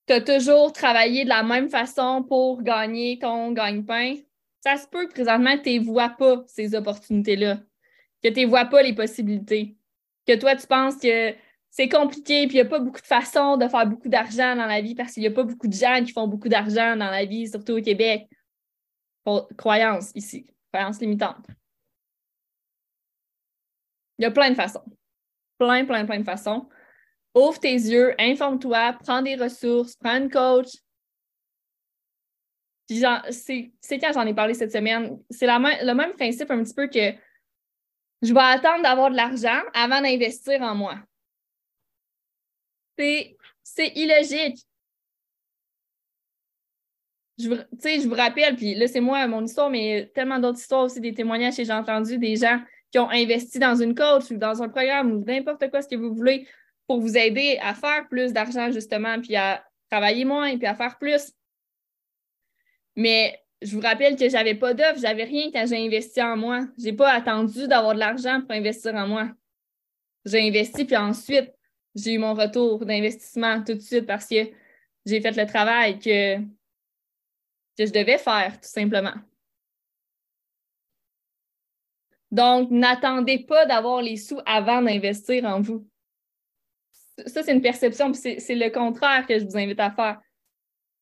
tu 0.07 0.13
as 0.13 0.21
toujours 0.21 0.73
travaillé 0.73 1.25
de 1.25 1.29
la 1.29 1.43
même 1.43 1.69
façon 1.69 2.23
pour 2.23 2.63
gagner 2.63 3.19
ton 3.19 3.53
gagne-pain, 3.53 4.15
ça 4.61 4.77
se 4.77 4.87
peut 4.87 5.07
que 5.07 5.13
présentement, 5.13 5.59
tu 5.59 5.79
ne 5.79 5.85
vois 5.85 6.11
pas 6.11 6.45
ces 6.47 6.75
opportunités-là, 6.75 7.59
que 8.23 8.29
tu 8.29 8.41
ne 8.41 8.47
vois 8.47 8.67
pas 8.67 8.83
les 8.83 8.95
possibilités, 8.95 9.77
que 10.27 10.37
toi, 10.37 10.57
tu 10.57 10.67
penses 10.67 10.97
que 10.97 11.35
c'est 11.71 11.89
compliqué, 11.89 12.47
puis 12.47 12.57
il 12.57 12.63
n'y 12.63 12.67
a 12.67 12.71
pas 12.71 12.79
beaucoup 12.79 13.01
de 13.01 13.07
façons 13.07 13.57
de 13.57 13.69
faire 13.69 13.87
beaucoup 13.87 14.09
d'argent 14.09 14.57
dans 14.57 14.67
la 14.67 14.81
vie 14.81 14.95
parce 14.95 15.13
qu'il 15.13 15.21
n'y 15.21 15.27
a 15.27 15.33
pas 15.33 15.43
beaucoup 15.43 15.69
de 15.69 15.75
gens 15.75 16.03
qui 16.05 16.13
font 16.13 16.27
beaucoup 16.27 16.49
d'argent 16.49 16.97
dans 16.97 17.11
la 17.11 17.25
vie, 17.25 17.49
surtout 17.49 17.75
au 17.75 17.83
Québec 17.83 18.29
croyance 19.57 20.13
ici, 20.15 20.47
croyance 20.73 21.01
limitante. 21.01 21.47
Il 24.19 24.23
y 24.23 24.25
a 24.27 24.31
plein 24.31 24.51
de 24.51 24.55
façons. 24.55 24.85
Plein, 25.59 25.85
plein, 25.85 26.05
plein 26.07 26.19
de 26.19 26.25
façons. 26.25 26.69
Ouvre 27.35 27.59
tes 27.61 27.73
yeux, 27.73 28.15
informe-toi, 28.19 28.97
prends 29.05 29.23
des 29.23 29.37
ressources, 29.37 29.97
prends 29.97 30.17
une 30.17 30.31
coach. 30.31 30.69
C'est 32.89 33.73
quand 34.01 34.13
j'en 34.15 34.27
ai 34.27 34.35
parlé 34.35 34.55
cette 34.55 34.73
semaine? 34.73 35.19
C'est 35.29 35.47
le 35.47 35.93
même 35.93 36.15
principe 36.15 36.51
un 36.51 36.63
petit 36.63 36.75
peu 36.75 36.87
que 36.87 37.13
je 38.23 38.33
vais 38.33 38.41
attendre 38.41 38.83
d'avoir 38.83 39.11
de 39.11 39.17
l'argent 39.17 39.61
avant 39.75 40.01
d'investir 40.01 40.63
en 40.63 40.75
moi. 40.75 40.99
C'est 42.97 43.93
illogique 43.95 44.67
je, 47.39 47.49
je 47.49 48.09
vous 48.09 48.15
rappelle, 48.15 48.57
puis 48.57 48.75
là, 48.75 48.89
c'est 48.89 49.01
moi, 49.01 49.27
mon 49.27 49.45
histoire, 49.45 49.71
mais 49.71 50.11
tellement 50.15 50.39
d'autres 50.39 50.59
histoires 50.59 50.85
aussi, 50.85 51.01
des 51.01 51.13
témoignages 51.13 51.57
que 51.57 51.65
j'ai 51.65 51.73
entendus, 51.73 52.19
des 52.19 52.37
gens 52.37 52.61
qui 52.97 53.01
ont 53.01 53.11
investi 53.11 53.59
dans 53.59 53.75
une 53.75 53.95
coach 53.95 54.31
ou 54.31 54.39
dans 54.39 54.63
un 54.63 54.71
programme 54.71 55.13
ou 55.13 55.23
n'importe 55.23 55.69
quoi 55.69 55.83
ce 55.83 55.89
que 55.89 55.97
vous 55.97 56.15
voulez 56.15 56.49
pour 56.87 56.99
vous 56.99 57.15
aider 57.15 57.59
à 57.61 57.75
faire 57.75 58.09
plus 58.09 58.33
d'argent, 58.33 58.73
justement, 58.73 59.21
puis 59.21 59.37
à 59.37 59.63
travailler 59.91 60.25
moins, 60.25 60.57
puis 60.57 60.67
à 60.67 60.75
faire 60.75 60.97
plus. 60.97 61.31
Mais 62.95 63.39
je 63.61 63.77
vous 63.77 63.83
rappelle 63.83 64.17
que 64.17 64.31
j'avais 64.31 64.55
pas 64.55 64.73
d'offre, 64.73 64.99
j'avais 64.99 65.25
rien 65.25 65.51
quand 65.53 65.67
j'ai 65.67 65.77
investi 65.77 66.23
en 66.23 66.39
moi. 66.39 66.69
J'ai 66.79 66.95
pas 66.95 67.13
attendu 67.13 67.69
d'avoir 67.69 67.93
de 67.93 67.99
l'argent 67.99 68.41
pour 68.41 68.53
investir 68.53 68.95
en 68.95 69.07
moi. 69.07 69.29
J'ai 70.25 70.49
investi, 70.49 70.87
puis 70.87 70.97
ensuite, 70.97 71.53
j'ai 71.95 72.15
eu 72.15 72.19
mon 72.19 72.33
retour 72.33 72.87
d'investissement 72.87 73.63
tout 73.63 73.75
de 73.75 73.81
suite 73.81 74.07
parce 74.07 74.27
que 74.27 74.37
j'ai 75.05 75.21
fait 75.21 75.37
le 75.37 75.45
travail 75.45 75.99
que, 75.99 76.39
que 76.39 77.85
je 77.85 77.93
devais 77.93 78.17
faire, 78.17 78.59
tout 78.59 78.71
simplement. 78.71 79.17
Donc, 82.31 82.71
n'attendez 82.71 83.39
pas 83.39 83.67
d'avoir 83.67 84.03
les 84.03 84.17
sous 84.17 84.41
avant 84.47 84.83
d'investir 84.83 85.45
en 85.45 85.61
vous. 85.61 85.87
Ça, 87.27 87.43
c'est 87.43 87.53
une 87.53 87.63
perception, 87.63 88.13
puis 88.13 88.41
c'est 88.41 88.55
le 88.55 88.71
contraire 88.71 89.27
que 89.27 89.39
je 89.39 89.45
vous 89.45 89.57
invite 89.57 89.81
à 89.81 89.91
faire. 89.91 90.21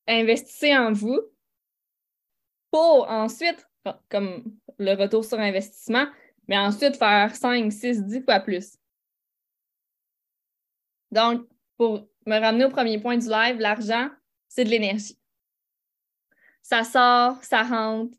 Investissez 0.07 0.77
en 0.77 0.93
vous 0.93 1.21
pour 2.71 3.09
ensuite, 3.09 3.67
comme 4.09 4.45
le 4.79 4.95
retour 4.95 5.25
sur 5.25 5.39
investissement, 5.39 6.07
mais 6.47 6.59
ensuite 6.59 6.97
faire 6.97 7.35
5, 7.35 7.73
6, 7.73 8.05
10 8.05 8.23
fois 8.23 8.41
plus. 8.41 8.77
Donc, 11.11 11.47
pour 11.77 12.07
me 12.27 12.39
ramener 12.39 12.65
au 12.65 12.71
premier 12.71 12.99
point 12.99 13.17
du 13.17 13.29
live, 13.29 13.59
l'argent, 13.59 14.11
c'est 14.49 14.65
de 14.65 14.71
l'énergie. 14.71 15.19
Ça 16.63 16.85
sort, 16.85 17.43
ça 17.45 17.63
rentre. 17.63 18.17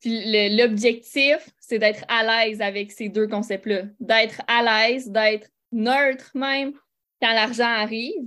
Puis 0.00 0.56
l'objectif, 0.56 1.48
c'est 1.58 1.78
d'être 1.78 2.04
à 2.08 2.22
l'aise 2.22 2.60
avec 2.60 2.92
ces 2.92 3.08
deux 3.08 3.26
concepts-là. 3.26 3.82
D'être 4.00 4.42
à 4.46 4.62
l'aise, 4.62 5.10
d'être 5.10 5.48
neutre 5.72 6.30
même 6.34 6.72
quand 7.20 7.32
l'argent 7.32 7.64
arrive, 7.66 8.24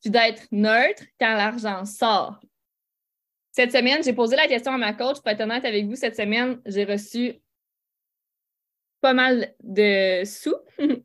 puis 0.00 0.10
d'être 0.10 0.46
neutre 0.52 1.02
quand 1.18 1.34
l'argent 1.34 1.84
sort. 1.84 2.40
Cette 3.52 3.72
semaine, 3.72 4.02
j'ai 4.02 4.12
posé 4.12 4.36
la 4.36 4.46
question 4.46 4.72
à 4.72 4.78
ma 4.78 4.92
coach. 4.92 5.18
Pour 5.18 5.28
être 5.28 5.40
honnête 5.40 5.64
avec 5.64 5.86
vous, 5.86 5.96
cette 5.96 6.16
semaine, 6.16 6.60
j'ai 6.64 6.84
reçu 6.84 7.34
pas 9.00 9.12
mal 9.12 9.54
de 9.62 10.22
sous 10.24 10.54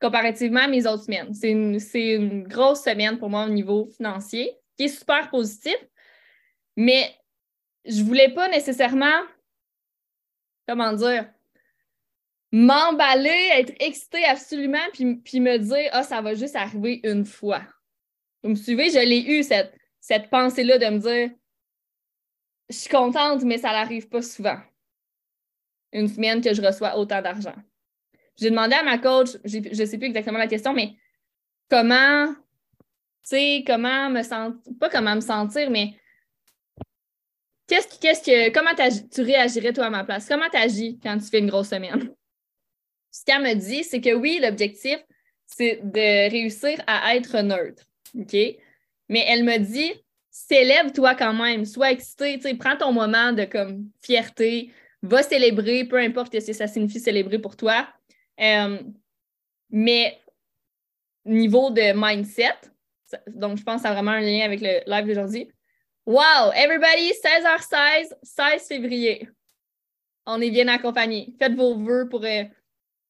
comparativement 0.00 0.60
à 0.60 0.68
mes 0.68 0.86
autres 0.86 1.04
semaines. 1.04 1.34
C'est 1.34 1.50
une, 1.50 2.44
grosse 2.44 2.84
semaine 2.84 3.18
pour 3.18 3.30
moi 3.30 3.46
au 3.46 3.48
niveau 3.48 3.86
financier, 3.86 4.56
qui 4.76 4.84
est 4.84 4.88
super 4.88 5.28
positif, 5.30 5.76
mais 6.76 7.14
je 7.84 8.02
voulais 8.02 8.32
pas 8.32 8.48
nécessairement, 8.48 9.22
comment 10.66 10.92
dire, 10.92 11.28
m'emballer, 12.52 13.50
être 13.54 13.72
excitée 13.80 14.24
absolument, 14.24 14.86
puis, 14.92 15.16
puis 15.16 15.40
me 15.40 15.58
dire, 15.58 15.90
ah, 15.92 16.02
ça 16.02 16.20
va 16.20 16.34
juste 16.34 16.56
arriver 16.56 17.00
une 17.04 17.24
fois. 17.24 17.62
Vous 18.42 18.50
me 18.50 18.54
suivez? 18.54 18.90
Je 18.90 18.98
l'ai 18.98 19.22
eu, 19.22 19.42
cette, 19.42 19.74
cette 20.00 20.28
pensée-là 20.30 20.78
de 20.78 20.86
me 20.86 20.98
dire, 20.98 21.30
je 22.68 22.76
suis 22.76 22.90
contente, 22.90 23.42
mais 23.42 23.58
ça 23.58 23.72
n'arrive 23.72 24.08
pas 24.08 24.22
souvent. 24.22 24.58
Une 25.92 26.08
semaine 26.08 26.40
que 26.40 26.54
je 26.54 26.62
reçois 26.62 26.96
autant 26.96 27.20
d'argent. 27.20 27.54
J'ai 28.38 28.50
demandé 28.50 28.74
à 28.74 28.82
ma 28.82 28.98
coach, 28.98 29.30
je 29.44 29.58
ne 29.58 29.86
sais 29.86 29.98
plus 29.98 30.06
exactement 30.06 30.38
la 30.38 30.46
question, 30.46 30.72
mais 30.72 30.96
comment, 31.70 32.28
tu 32.32 32.34
sais, 33.24 33.64
comment 33.66 34.10
me 34.10 34.22
sentir, 34.22 34.72
pas 34.80 34.88
comment 34.88 35.14
me 35.14 35.20
sentir, 35.20 35.70
mais 35.70 35.94
qu'est-ce, 38.00 38.22
que, 38.22 38.50
comment 38.50 38.70
tu 39.10 39.22
réagirais 39.22 39.72
toi 39.72 39.86
à 39.86 39.90
ma 39.90 40.04
place? 40.04 40.28
Comment 40.28 40.48
tu 40.50 40.56
agis 40.56 40.98
quand 41.02 41.16
tu 41.18 41.26
fais 41.26 41.38
une 41.38 41.48
grosse 41.48 41.68
semaine? 41.68 42.10
Ce 43.10 43.24
qu'elle 43.24 43.42
me 43.42 43.54
dit, 43.54 43.84
c'est 43.84 44.00
que 44.00 44.14
oui, 44.14 44.40
l'objectif, 44.42 44.98
c'est 45.46 45.80
de 45.82 46.30
réussir 46.30 46.82
à 46.86 47.14
être 47.16 47.40
neutre. 47.40 47.84
OK? 48.18 48.32
Mais 48.32 49.24
elle 49.26 49.44
me 49.44 49.58
dit, 49.58 49.92
célèbre-toi 50.30 51.14
quand 51.14 51.34
même, 51.34 51.64
sois 51.64 51.92
excité, 51.92 52.38
prends 52.58 52.76
ton 52.76 52.92
moment 52.92 53.32
de 53.32 53.44
comme 53.44 53.90
fierté, 54.02 54.72
va 55.02 55.22
célébrer, 55.22 55.84
peu 55.84 55.98
importe 55.98 56.38
ce 56.40 56.46
que 56.46 56.52
ça 56.52 56.66
signifie 56.66 57.00
célébrer 57.00 57.38
pour 57.38 57.56
toi. 57.56 57.88
Euh, 58.40 58.78
mais 59.70 60.18
niveau 61.24 61.70
de 61.70 61.92
mindset, 61.94 62.54
donc 63.26 63.58
je 63.58 63.62
pense 63.62 63.76
que 63.76 63.82
ça 63.82 63.90
a 63.90 63.94
vraiment 63.94 64.12
un 64.12 64.20
lien 64.20 64.44
avec 64.44 64.60
le 64.60 64.80
live 64.86 65.06
d'aujourd'hui. 65.06 65.48
Wow, 66.04 66.50
everybody, 66.52 67.12
16h16, 67.12 68.12
16 68.24 68.66
février. 68.66 69.28
On 70.26 70.40
est 70.40 70.50
bien 70.50 70.66
accompagnés. 70.66 71.32
Faites 71.38 71.54
vos 71.54 71.76
vœux 71.78 72.08
pour 72.08 72.24
euh, 72.24 72.42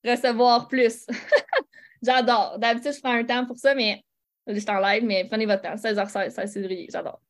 recevoir 0.05 0.68
plus. 0.68 1.07
J'adore. 2.02 2.59
D'habitude, 2.59 2.92
je 2.92 3.00
prends 3.00 3.14
un 3.14 3.24
temps 3.24 3.46
pour 3.46 3.57
ça, 3.57 3.74
mais 3.74 4.05
je 4.46 4.59
suis 4.59 4.70
en 4.70 4.78
live, 4.78 5.05
mais 5.05 5.24
prenez 5.26 5.46
votre 5.46 5.62
temps. 5.62 5.74
16h16, 5.74 6.31
16 6.31 6.52
février. 6.52 6.87
J'adore. 6.92 7.22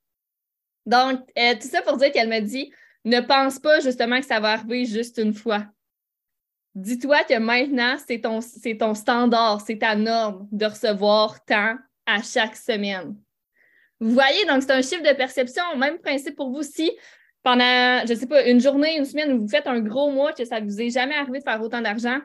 Donc, 0.85 1.21
euh, 1.39 1.55
tout 1.55 1.69
ça 1.69 1.81
pour 1.83 1.97
dire 1.97 2.11
qu'elle 2.11 2.29
me 2.29 2.41
dit 2.41 2.73
ne 3.05 3.21
pense 3.21 3.61
pas 3.61 3.79
justement 3.79 4.19
que 4.19 4.27
ça 4.27 4.41
va 4.41 4.55
arriver 4.55 4.85
juste 4.85 5.19
une 5.19 5.35
fois. 5.35 5.65
Dis-toi 6.75 7.23
que 7.23 7.39
maintenant, 7.39 7.99
c'est 8.05 8.21
ton, 8.21 8.41
ton 8.79 8.95
standard, 8.95 9.61
c'est 9.61 9.79
ta 9.79 9.95
norme 9.95 10.49
de 10.51 10.67
recevoir 10.67 11.45
tant 11.45 11.77
à 12.07 12.21
chaque 12.23 12.57
semaine. 12.57 13.17
Vous 14.03 14.11
voyez, 14.11 14.45
donc 14.47 14.63
c'est 14.63 14.73
un 14.73 14.83
chiffre 14.83 15.03
de 15.03 15.15
perception. 15.15 15.63
Même 15.77 15.99
principe 15.99 16.35
pour 16.35 16.51
vous 16.51 16.65
si 16.65 16.91
pendant, 17.45 18.05
je 18.05 18.13
ne 18.13 18.19
sais 18.19 18.27
pas, 18.27 18.45
une 18.47 18.61
journée, 18.61 18.97
une 18.97 19.05
semaine, 19.05 19.39
vous 19.39 19.49
faites 19.49 19.67
un 19.69 19.79
gros 19.79 20.11
mois 20.11 20.33
que 20.33 20.45
ça 20.45 20.61
ne 20.61 20.67
vous 20.67 20.81
est 20.81 20.91
jamais 20.91 21.15
arrivé 21.15 21.39
de 21.39 21.45
faire 21.45 21.63
autant 21.63 21.81
d'argent. 21.81 22.19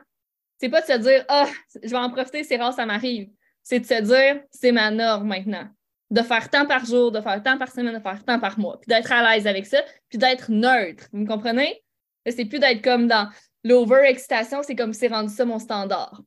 C'est 0.60 0.68
pas 0.68 0.80
de 0.80 0.86
se 0.86 0.98
dire 0.98 1.24
Ah, 1.28 1.46
je 1.80 1.88
vais 1.88 1.96
en 1.96 2.10
profiter, 2.10 2.42
c'est 2.42 2.56
rare, 2.56 2.74
ça 2.74 2.84
m'arrive. 2.84 3.28
C'est 3.62 3.78
de 3.78 3.86
se 3.86 4.02
dire 4.02 4.42
c'est 4.50 4.72
ma 4.72 4.90
norme 4.90 5.28
maintenant. 5.28 5.68
De 6.10 6.22
faire 6.22 6.50
tant 6.50 6.66
par 6.66 6.84
jour, 6.84 7.12
de 7.12 7.20
faire 7.20 7.40
tant 7.42 7.58
par 7.58 7.70
semaine, 7.70 7.94
de 7.94 8.02
faire 8.02 8.24
tant 8.24 8.40
par 8.40 8.58
mois. 8.58 8.80
Puis 8.80 8.88
d'être 8.88 9.12
à 9.12 9.36
l'aise 9.36 9.46
avec 9.46 9.66
ça, 9.66 9.78
puis 10.08 10.18
d'être 10.18 10.50
neutre. 10.50 11.04
Vous 11.12 11.20
me 11.20 11.26
comprenez? 11.26 11.80
C'est 12.26 12.44
plus 12.44 12.58
d'être 12.58 12.82
comme 12.82 13.06
dans 13.06 13.28
L'over-excitation, 13.64 14.62
c'est 14.62 14.76
comme 14.76 14.92
c'est 14.92 15.08
rendu 15.08 15.32
ça 15.32 15.44
mon 15.44 15.58
standard. 15.58 16.22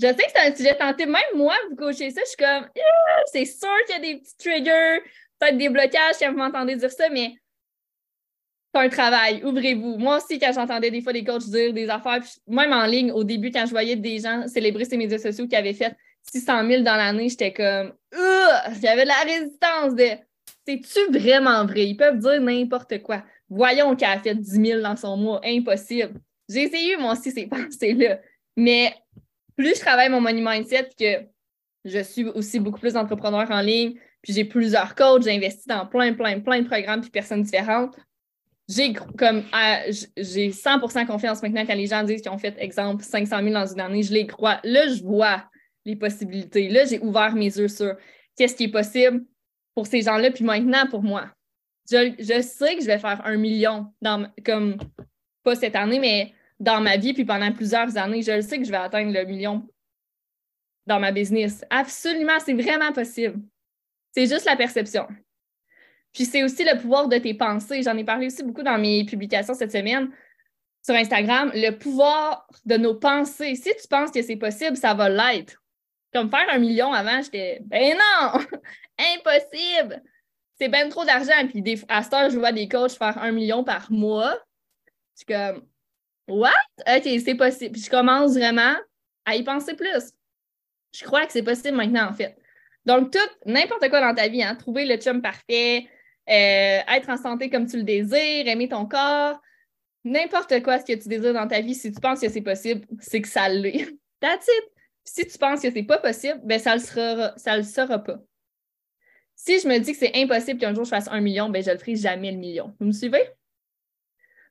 Je 0.00 0.06
sais 0.06 0.14
que 0.14 0.32
c'est 0.34 0.52
un 0.52 0.54
sujet 0.54 0.76
tenté. 0.76 1.06
Même 1.06 1.22
moi, 1.34 1.54
vous 1.70 1.76
coachez 1.76 2.10
ça, 2.10 2.20
je 2.22 2.28
suis 2.28 2.36
comme, 2.36 2.68
c'est 3.26 3.44
sûr 3.44 3.68
qu'il 3.86 3.94
y 3.94 3.98
a 3.98 4.00
des 4.14 4.20
petits 4.20 4.36
triggers, 4.36 5.00
peut-être 5.38 5.56
des 5.56 5.68
blocages 5.68 6.16
quand 6.18 6.32
vous 6.32 6.38
m'entendez 6.38 6.76
dire 6.76 6.90
ça, 6.90 7.08
mais 7.10 7.34
c'est 8.74 8.80
un 8.80 8.88
travail. 8.88 9.44
Ouvrez-vous. 9.44 9.98
Moi 9.98 10.16
aussi, 10.16 10.38
quand 10.38 10.52
j'entendais 10.52 10.90
des 10.90 11.00
fois 11.00 11.12
des 11.12 11.22
coachs 11.22 11.48
dire 11.48 11.72
des 11.72 11.88
affaires, 11.88 12.22
même 12.48 12.72
en 12.72 12.86
ligne, 12.86 13.12
au 13.12 13.22
début, 13.22 13.52
quand 13.52 13.66
je 13.66 13.70
voyais 13.70 13.94
des 13.94 14.18
gens 14.18 14.48
célébrer 14.48 14.84
ces 14.84 14.96
médias 14.96 15.18
sociaux 15.18 15.46
qui 15.46 15.54
avaient 15.54 15.74
fait 15.74 15.94
600 16.32 16.66
000 16.66 16.82
dans 16.82 16.96
l'année, 16.96 17.28
j'étais 17.28 17.52
comme, 17.52 17.92
j'avais 18.82 19.04
de 19.04 19.08
la 19.08 19.22
résistance 19.24 19.94
de, 19.94 20.08
c'est-tu 20.66 21.12
vraiment 21.12 21.64
vrai? 21.66 21.86
Ils 21.86 21.96
peuvent 21.96 22.18
dire 22.18 22.40
n'importe 22.40 23.00
quoi. 23.02 23.22
Voyons 23.48 23.94
qu'elle 23.94 24.10
a 24.10 24.20
fait 24.20 24.34
10 24.34 24.66
000 24.66 24.82
dans 24.82 24.96
son 24.96 25.16
mois. 25.16 25.40
Impossible. 25.44 26.20
J'ai 26.48 26.62
essayé, 26.62 26.96
moi 26.96 27.12
aussi, 27.12 27.30
ces 27.30 27.46
pensées-là. 27.46 28.18
Mais 28.56 28.94
plus 29.56 29.76
je 29.76 29.80
travaille 29.80 30.08
mon 30.08 30.20
money 30.20 30.40
mindset, 30.40 30.90
que 30.98 31.26
je 31.84 32.00
suis 32.00 32.24
aussi 32.24 32.60
beaucoup 32.60 32.80
plus 32.80 32.96
entrepreneur 32.96 33.50
en 33.50 33.60
ligne, 33.60 33.94
puis 34.22 34.32
j'ai 34.32 34.44
plusieurs 34.44 34.94
coachs, 34.94 35.22
j'ai 35.22 35.36
investi 35.36 35.68
dans 35.68 35.86
plein, 35.86 36.14
plein, 36.14 36.40
plein 36.40 36.62
de 36.62 36.66
programmes 36.66 37.00
puis 37.00 37.10
personnes 37.10 37.42
différentes. 37.42 37.96
J'ai 38.66 38.94
comme 38.94 39.44
j'ai 40.16 40.50
100% 40.50 41.06
confiance 41.06 41.42
maintenant 41.42 41.66
quand 41.66 41.74
les 41.74 41.86
gens 41.86 42.02
disent 42.02 42.22
qu'ils 42.22 42.30
ont 42.30 42.38
fait, 42.38 42.54
exemple, 42.58 43.04
500 43.04 43.42
000 43.42 43.50
dans 43.50 43.66
une 43.66 43.80
année, 43.80 44.02
je 44.02 44.12
les 44.12 44.26
crois. 44.26 44.60
Là, 44.64 44.88
je 44.88 45.02
vois 45.02 45.44
les 45.84 45.96
possibilités. 45.96 46.70
Là, 46.70 46.86
j'ai 46.86 46.98
ouvert 47.00 47.34
mes 47.34 47.54
yeux 47.54 47.68
sur 47.68 47.94
qu'est-ce 48.36 48.54
qui 48.54 48.64
est 48.64 48.72
possible 48.72 49.22
pour 49.74 49.86
ces 49.86 50.00
gens-là, 50.00 50.30
puis 50.30 50.44
maintenant 50.44 50.86
pour 50.86 51.02
moi 51.02 51.30
je, 51.90 52.42
sais 52.42 52.76
que 52.76 52.82
je 52.82 52.86
vais 52.86 52.98
faire 52.98 53.20
un 53.24 53.36
million, 53.36 53.92
dans, 54.00 54.30
comme 54.44 54.76
pas 55.42 55.54
cette 55.54 55.76
année, 55.76 55.98
mais 55.98 56.32
dans 56.60 56.80
ma 56.80 56.96
vie, 56.96 57.12
puis 57.12 57.24
pendant 57.24 57.52
plusieurs 57.52 57.96
années, 57.96 58.22
je 58.22 58.40
sais 58.40 58.58
que 58.58 58.64
je 58.64 58.70
vais 58.70 58.76
atteindre 58.76 59.12
le 59.12 59.24
million 59.24 59.66
dans 60.86 61.00
ma 61.00 61.12
business. 61.12 61.64
Absolument, 61.70 62.38
c'est 62.44 62.54
vraiment 62.54 62.92
possible. 62.92 63.40
C'est 64.12 64.26
juste 64.26 64.44
la 64.44 64.56
perception. 64.56 65.06
Puis 66.12 66.24
c'est 66.24 66.44
aussi 66.44 66.64
le 66.64 66.80
pouvoir 66.80 67.08
de 67.08 67.18
tes 67.18 67.34
pensées. 67.34 67.82
J'en 67.82 67.96
ai 67.96 68.04
parlé 68.04 68.26
aussi 68.26 68.44
beaucoup 68.44 68.62
dans 68.62 68.78
mes 68.78 69.04
publications 69.04 69.54
cette 69.54 69.72
semaine 69.72 70.10
sur 70.84 70.94
Instagram. 70.94 71.50
Le 71.54 71.70
pouvoir 71.70 72.46
de 72.64 72.76
nos 72.76 72.94
pensées. 72.94 73.56
Si 73.56 73.70
tu 73.70 73.88
penses 73.88 74.12
que 74.12 74.22
c'est 74.22 74.36
possible, 74.36 74.76
ça 74.76 74.94
va 74.94 75.08
l'être. 75.08 75.60
Comme 76.12 76.30
faire 76.30 76.46
un 76.52 76.58
million 76.58 76.92
avant, 76.92 77.20
j'étais 77.22 77.58
ben 77.62 77.96
non, 77.96 78.40
impossible 79.16 80.02
c'est 80.56 80.68
bien 80.68 80.88
trop 80.88 81.04
d'argent. 81.04 81.46
Puis 81.48 81.62
des, 81.62 81.80
à 81.88 82.02
ce 82.02 82.30
je 82.30 82.38
vois 82.38 82.52
des 82.52 82.68
coachs 82.68 82.92
faire 82.92 83.18
un 83.18 83.32
million 83.32 83.64
par 83.64 83.90
mois. 83.90 84.34
Je 85.16 85.24
suis 85.24 85.26
comme, 85.26 85.64
what? 86.28 86.50
OK, 86.86 87.02
c'est 87.24 87.34
possible. 87.34 87.72
Puis 87.72 87.82
je 87.82 87.90
commence 87.90 88.34
vraiment 88.34 88.74
à 89.24 89.36
y 89.36 89.42
penser 89.42 89.74
plus. 89.74 90.12
Je 90.92 91.04
crois 91.04 91.26
que 91.26 91.32
c'est 91.32 91.42
possible 91.42 91.76
maintenant, 91.76 92.08
en 92.08 92.12
fait. 92.12 92.36
Donc, 92.86 93.10
tout, 93.10 93.18
n'importe 93.46 93.88
quoi 93.88 94.00
dans 94.00 94.14
ta 94.14 94.28
vie, 94.28 94.42
hein, 94.42 94.54
trouver 94.54 94.84
le 94.84 94.96
chum 94.96 95.22
parfait, 95.22 95.88
euh, 96.28 96.80
être 96.88 97.08
en 97.08 97.16
santé 97.16 97.50
comme 97.50 97.66
tu 97.66 97.76
le 97.78 97.82
désires, 97.82 98.46
aimer 98.46 98.68
ton 98.68 98.86
corps, 98.86 99.40
n'importe 100.04 100.62
quoi 100.62 100.78
ce 100.78 100.84
que 100.84 100.92
tu 100.92 101.08
désires 101.08 101.32
dans 101.32 101.48
ta 101.48 101.60
vie, 101.60 101.74
si 101.74 101.92
tu 101.92 102.00
penses 102.00 102.20
que 102.20 102.28
c'est 102.28 102.42
possible, 102.42 102.86
c'est 103.00 103.22
que 103.22 103.28
ça 103.28 103.48
l'est. 103.48 103.88
That's 104.20 104.46
it. 104.46 104.70
Si 105.04 105.26
tu 105.26 105.36
penses 105.38 105.60
que 105.60 105.70
c'est 105.70 105.82
pas 105.82 105.98
possible, 105.98 106.40
ben 106.44 106.58
ça 106.58 106.74
le 106.74 106.80
sera, 106.80 107.36
ça 107.36 107.56
le 107.56 107.62
sera 107.62 107.98
pas. 107.98 108.18
Si 109.34 109.58
je 109.60 109.68
me 109.68 109.78
dis 109.78 109.92
que 109.92 109.98
c'est 109.98 110.16
impossible 110.16 110.60
qu'un 110.60 110.74
jour 110.74 110.84
je 110.84 110.90
fasse 110.90 111.08
un 111.08 111.20
million, 111.20 111.50
ben 111.50 111.62
je 111.62 111.70
le 111.70 111.78
ferai 111.78 111.96
jamais 111.96 112.30
le 112.32 112.38
million. 112.38 112.74
Vous 112.80 112.86
me 112.86 112.92
suivez? 112.92 113.28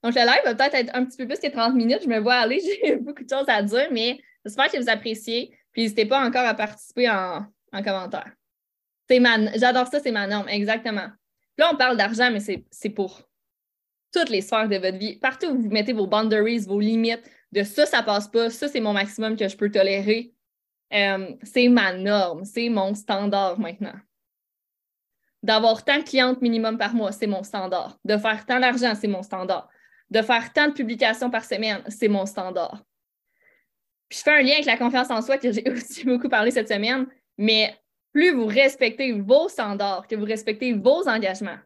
Donc, 0.04 0.16
le 0.16 0.22
live 0.22 0.42
va 0.44 0.56
peut-être 0.56 0.76
être 0.76 0.96
un 0.96 1.06
petit 1.06 1.18
peu 1.18 1.28
plus 1.28 1.40
que 1.40 1.48
30 1.48 1.76
minutes. 1.76 2.02
Je 2.04 2.10
me 2.10 2.20
vois 2.20 2.36
aller, 2.36 2.60
j'ai 2.84 2.98
beaucoup 2.98 3.24
de 3.24 3.30
choses 3.30 3.48
à 3.48 3.62
dire, 3.64 3.88
mais 3.92 4.20
j'espère 4.44 4.70
que 4.70 4.78
vous 4.78 4.90
appréciez. 4.90 5.58
Puis, 5.72 5.84
n'hésitez 5.84 6.06
pas 6.06 6.24
encore 6.24 6.46
à 6.46 6.54
participer 6.54 7.10
en, 7.10 7.46
commentaire. 7.84 8.32
J'adore 9.56 9.88
ça, 9.88 10.00
c'est 10.00 10.12
ma 10.12 10.28
norme, 10.28 10.50
exactement. 10.50 11.08
Là, 11.58 11.70
on 11.72 11.78
parle 11.78 11.98
d'argent, 11.98 12.30
mais 12.32 12.40
c'est 12.40 12.90
pour 12.90 13.22
toutes 14.12 14.30
les 14.30 14.42
sphères 14.42 14.70
de 14.70 14.78
votre 14.78 14.98
vie. 14.98 15.18
Partout 15.18 15.48
où 15.48 15.62
vous 15.62 15.70
mettez 15.70 15.94
vos 15.94 16.08
boundaries, 16.08 16.60
vos 16.60 16.80
limites, 16.80 17.30
de 17.52 17.64
ça, 17.64 17.86
ça 17.86 18.04
passe 18.04 18.28
pas, 18.28 18.50
ça, 18.50 18.68
c'est 18.68 18.80
mon 18.80 18.94
maximum 18.94 19.36
que 19.36 19.48
je 19.48 19.56
peux 19.56 19.70
tolérer. 19.70 20.34
Euh, 20.94 21.36
c'est 21.44 21.68
ma 21.70 21.94
norme, 21.94 22.46
c'est 22.46 22.70
mon 22.70 22.94
standard 22.94 23.60
maintenant. 23.60 23.96
D'avoir 25.42 25.84
tant 25.84 25.98
de 25.98 26.04
clientes 26.04 26.42
minimum 26.42 26.78
par 26.78 26.94
mois, 26.94 27.12
c'est 27.12 27.28
mon 27.28 27.44
standard. 27.44 27.98
De 28.06 28.18
faire 28.18 28.46
tant 28.46 28.60
d'argent, 28.60 28.94
c'est 28.96 29.08
mon 29.08 29.24
standard. 29.24 29.70
De 30.14 30.22
faire 30.22 30.54
tant 30.54 30.68
de 30.68 30.74
publications 30.74 31.32
par 31.32 31.44
semaine, 31.44 31.82
c'est 31.88 32.08
mon 32.08 32.28
standard. 32.28 32.84
Je 34.12 34.20
fais 34.20 34.30
un 34.30 34.44
lien 34.44 34.54
avec 34.54 34.66
la 34.66 34.78
confiance 34.78 35.10
en 35.10 35.24
soi 35.24 35.40
que 35.40 35.52
j'ai 35.52 35.68
aussi 35.72 36.06
beaucoup 36.06 36.30
parlé 36.30 36.52
cette 36.52 36.68
semaine, 36.68 37.08
mais 37.40 37.76
plus 38.12 38.32
vous 38.32 38.46
respectez 38.46 39.12
vos 39.12 39.50
standards, 39.50 40.08
que 40.08 40.16
vous 40.16 40.26
respectez 40.26 40.72
vos 40.74 41.10
engagements, 41.10 41.58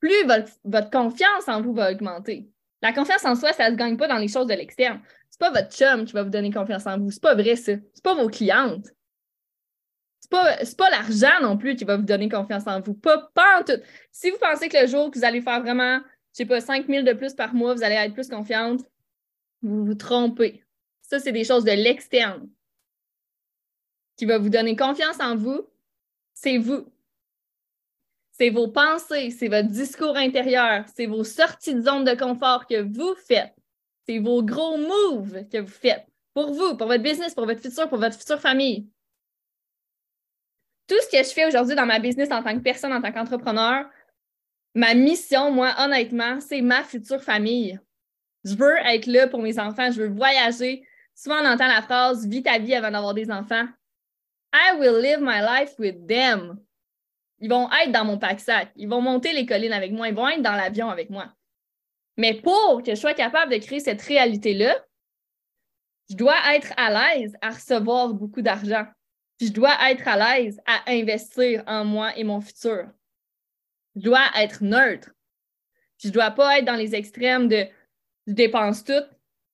plus 0.00 0.24
votre, 0.24 0.90
confiance 0.90 1.46
en 1.46 1.62
vous 1.62 1.72
va 1.72 1.92
augmenter. 1.92 2.48
La 2.82 2.92
confiance 2.92 3.24
en 3.24 3.36
soi, 3.36 3.52
ça 3.52 3.70
ne 3.70 3.74
se 3.74 3.78
gagne 3.78 3.96
pas 3.96 4.08
dans 4.08 4.18
les 4.18 4.26
choses 4.26 4.48
de 4.48 4.54
l'externe. 4.54 5.00
C'est 5.30 5.38
pas 5.38 5.50
votre 5.50 5.70
chum 5.70 6.04
qui 6.04 6.14
va 6.14 6.24
vous 6.24 6.30
donner 6.30 6.50
confiance 6.50 6.86
en 6.88 6.98
vous. 6.98 7.12
C'est 7.12 7.22
pas 7.22 7.36
vrai, 7.36 7.54
ça. 7.54 7.74
C'est 7.94 8.02
pas 8.02 8.14
vos 8.14 8.28
clientes. 8.28 8.88
C'est 10.18 10.30
pas, 10.30 10.56
pas 10.76 10.90
l'argent 10.90 11.40
non 11.42 11.56
plus 11.56 11.76
qui 11.76 11.84
va 11.84 11.96
vous 11.96 12.02
donner 12.02 12.28
confiance 12.28 12.66
en 12.66 12.80
vous. 12.80 12.94
Pas, 12.94 13.30
pas 13.34 13.62
tout. 13.64 13.80
Si 14.10 14.30
vous 14.30 14.38
pensez 14.38 14.68
que 14.68 14.78
le 14.82 14.88
jour 14.88 15.12
que 15.12 15.18
vous 15.18 15.24
allez 15.24 15.40
faire 15.40 15.60
vraiment, 15.62 16.00
je 16.36 16.42
sais 16.42 16.46
pas, 16.46 16.60
5 16.60 16.86
000 16.86 17.02
de 17.02 17.14
plus 17.14 17.32
par 17.32 17.54
mois, 17.54 17.72
vous 17.72 17.82
allez 17.82 17.94
être 17.94 18.12
plus 18.12 18.28
confiante, 18.28 18.82
vous 19.62 19.86
vous 19.86 19.94
trompez. 19.94 20.62
Ça, 21.00 21.18
c'est 21.18 21.32
des 21.32 21.44
choses 21.44 21.64
de 21.64 21.72
l'externe 21.72 22.46
qui 24.18 24.26
va 24.26 24.36
vous 24.36 24.50
donner 24.50 24.76
confiance 24.76 25.18
en 25.18 25.34
vous. 25.34 25.66
C'est 26.34 26.58
vous. 26.58 26.92
C'est 28.32 28.50
vos 28.50 28.68
pensées, 28.68 29.30
c'est 29.30 29.48
votre 29.48 29.68
discours 29.68 30.14
intérieur, 30.14 30.84
c'est 30.94 31.06
vos 31.06 31.24
sorties 31.24 31.74
de 31.74 31.80
zone 31.80 32.04
de 32.04 32.14
confort 32.14 32.66
que 32.66 32.82
vous 32.82 33.14
faites. 33.14 33.54
C'est 34.06 34.18
vos 34.18 34.42
gros 34.42 34.76
moves 34.76 35.48
que 35.48 35.58
vous 35.58 35.68
faites 35.68 36.06
pour 36.34 36.52
vous, 36.52 36.76
pour 36.76 36.86
votre 36.86 37.02
business, 37.02 37.34
pour 37.34 37.46
votre 37.46 37.62
futur, 37.62 37.88
pour 37.88 37.96
votre 37.96 38.18
future 38.18 38.40
famille. 38.40 38.86
Tout 40.86 40.96
ce 41.00 41.08
que 41.16 41.24
je 41.26 41.32
fais 41.32 41.46
aujourd'hui 41.46 41.74
dans 41.74 41.86
ma 41.86 41.98
business 41.98 42.30
en 42.30 42.42
tant 42.42 42.54
que 42.54 42.62
personne, 42.62 42.92
en 42.92 43.00
tant 43.00 43.10
qu'entrepreneur, 43.10 43.86
ma 44.76 44.92
mission, 44.92 45.50
moi, 45.50 45.74
honnêtement, 45.78 46.38
c'est 46.40 46.60
ma 46.60 46.84
future 46.84 47.22
famille. 47.22 47.80
Je 48.44 48.54
veux 48.54 48.76
être 48.84 49.06
là 49.06 49.26
pour 49.26 49.40
mes 49.40 49.58
enfants, 49.58 49.90
je 49.90 50.02
veux 50.02 50.08
voyager. 50.08 50.86
Souvent, 51.14 51.36
on 51.42 51.46
entend 51.46 51.66
la 51.66 51.80
phrase 51.80 52.26
Vis 52.26 52.42
ta 52.42 52.58
vie 52.58 52.74
avant 52.74 52.90
d'avoir 52.90 53.14
des 53.14 53.30
enfants. 53.30 53.66
I 54.52 54.78
will 54.78 55.00
live 55.00 55.20
my 55.20 55.40
life 55.40 55.78
with 55.78 56.06
them. 56.06 56.60
Ils 57.38 57.48
vont 57.48 57.70
être 57.72 57.90
dans 57.90 58.04
mon 58.04 58.18
pack-sac. 58.18 58.70
Ils 58.76 58.88
vont 58.88 59.00
monter 59.00 59.32
les 59.32 59.46
collines 59.46 59.72
avec 59.72 59.92
moi. 59.92 60.08
Ils 60.08 60.14
vont 60.14 60.28
être 60.28 60.42
dans 60.42 60.52
l'avion 60.52 60.90
avec 60.90 61.08
moi. 61.08 61.32
Mais 62.18 62.34
pour 62.34 62.82
que 62.84 62.94
je 62.94 63.00
sois 63.00 63.14
capable 63.14 63.52
de 63.52 63.58
créer 63.58 63.80
cette 63.80 64.02
réalité-là, 64.02 64.76
je 66.10 66.16
dois 66.16 66.36
être 66.54 66.72
à 66.76 66.90
l'aise 66.90 67.34
à 67.40 67.50
recevoir 67.50 68.12
beaucoup 68.12 68.42
d'argent. 68.42 68.86
je 69.40 69.48
dois 69.48 69.74
être 69.90 70.06
à 70.06 70.38
l'aise 70.38 70.60
à 70.66 70.90
investir 70.90 71.64
en 71.66 71.84
moi 71.84 72.16
et 72.16 72.24
mon 72.24 72.42
futur. 72.42 72.88
Je 73.96 74.02
dois 74.02 74.24
être 74.36 74.62
neutre. 74.62 75.10
je 75.98 76.08
ne 76.08 76.12
dois 76.12 76.30
pas 76.30 76.58
être 76.58 76.64
dans 76.64 76.76
les 76.76 76.94
extrêmes 76.94 77.48
de 77.48 77.66
je 78.26 78.32
dépense 78.32 78.84
tout. 78.84 78.92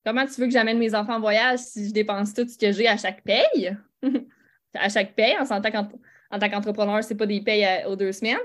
Comment 0.04 0.26
tu 0.26 0.40
veux 0.40 0.46
que 0.46 0.52
j'amène 0.52 0.78
mes 0.78 0.94
enfants 0.94 1.16
en 1.16 1.20
voyage 1.20 1.60
si 1.60 1.88
je 1.88 1.92
dépense 1.92 2.34
tout 2.34 2.48
ce 2.48 2.58
que 2.58 2.72
j'ai 2.72 2.88
à 2.88 2.96
chaque 2.96 3.22
paye? 3.22 3.76
à 4.74 4.88
chaque 4.88 5.14
paye, 5.14 5.36
en 5.38 5.46
tant 5.46 5.90
en 6.32 6.38
tant 6.38 6.48
qu'entrepreneur, 6.48 7.04
ce 7.04 7.12
n'est 7.12 7.18
pas 7.18 7.26
des 7.26 7.42
payes 7.42 7.64
euh, 7.64 7.88
aux 7.88 7.96
deux 7.96 8.10
semaines. 8.10 8.38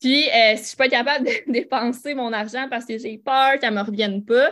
Puis, 0.00 0.28
euh, 0.28 0.52
si 0.52 0.56
je 0.56 0.60
ne 0.60 0.66
suis 0.66 0.76
pas 0.76 0.88
capable 0.88 1.26
de 1.26 1.32
dépenser 1.52 2.14
mon 2.14 2.32
argent 2.32 2.68
parce 2.70 2.84
que 2.84 2.96
j'ai 2.96 3.18
peur 3.18 3.58
qu'elle 3.58 3.74
ne 3.74 3.80
me 3.80 3.84
revienne 3.84 4.24
pas, 4.24 4.50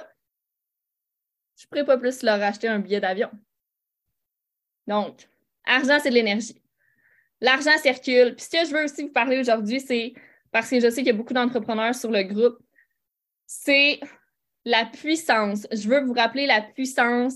je 1.56 1.64
ne 1.64 1.68
pourrais 1.68 1.84
pas 1.84 1.98
plus 1.98 2.22
leur 2.22 2.42
acheter 2.42 2.68
un 2.68 2.80
billet 2.80 3.00
d'avion. 3.00 3.30
Donc, 4.86 5.28
argent, 5.64 5.98
c'est 6.02 6.10
de 6.10 6.14
l'énergie. 6.14 6.60
L'argent 7.40 7.76
circule. 7.78 8.34
Puis, 8.34 8.46
ce 8.46 8.50
que 8.50 8.68
je 8.68 8.74
veux 8.74 8.84
aussi 8.84 9.04
vous 9.04 9.12
parler 9.12 9.38
aujourd'hui, 9.38 9.80
c'est 9.80 10.12
parce 10.50 10.70
que 10.70 10.80
je 10.80 10.90
sais 10.90 11.02
qu'il 11.02 11.06
y 11.06 11.10
a 11.10 11.14
beaucoup 11.14 11.34
d'entrepreneurs 11.34 11.94
sur 11.94 12.10
le 12.10 12.22
groupe, 12.22 12.58
c'est 13.46 14.00
la 14.64 14.84
puissance. 14.84 15.66
Je 15.72 15.88
veux 15.88 16.00
vous 16.04 16.12
rappeler 16.12 16.46
la 16.46 16.60
puissance 16.60 17.34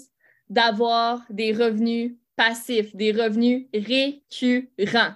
d'avoir 0.49 1.23
des 1.31 1.53
revenus 1.53 2.17
passifs, 2.37 2.95
des 2.95 3.13
revenus 3.13 3.67
récurrents. 3.73 5.15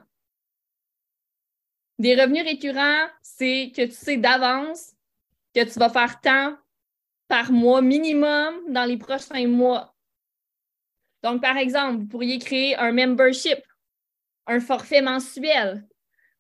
Des 1.98 2.14
revenus 2.14 2.44
récurrents, 2.44 3.08
c'est 3.22 3.72
que 3.74 3.82
tu 3.82 3.92
sais 3.92 4.16
d'avance 4.16 4.94
que 5.54 5.64
tu 5.64 5.78
vas 5.78 5.88
faire 5.88 6.20
tant 6.20 6.56
par 7.26 7.50
mois 7.52 7.82
minimum 7.82 8.54
dans 8.68 8.84
les 8.84 8.96
prochains 8.96 9.48
mois. 9.48 9.94
Donc, 11.22 11.42
par 11.42 11.56
exemple, 11.56 11.98
vous 11.98 12.06
pourriez 12.06 12.38
créer 12.38 12.76
un 12.76 12.92
membership, 12.92 13.58
un 14.46 14.60
forfait 14.60 15.02
mensuel. 15.02 15.86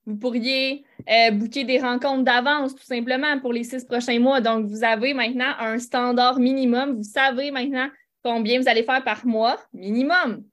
Vous 0.06 0.16
pourriez 0.16 0.84
euh, 1.08 1.30
booker 1.30 1.64
des 1.64 1.78
rencontres 1.78 2.24
d'avance 2.24 2.74
tout 2.74 2.84
simplement 2.84 3.38
pour 3.40 3.52
les 3.52 3.64
six 3.64 3.84
prochains 3.84 4.18
mois. 4.18 4.40
Donc, 4.40 4.66
vous 4.66 4.84
avez 4.84 5.14
maintenant 5.14 5.52
un 5.58 5.78
standard 5.78 6.38
minimum. 6.38 6.96
Vous 6.96 7.04
savez 7.04 7.50
maintenant 7.50 7.88
combien 8.24 8.60
vous 8.60 8.68
allez 8.68 8.82
faire 8.82 9.04
par 9.04 9.26
mois 9.26 9.58
minimum. 9.72 10.44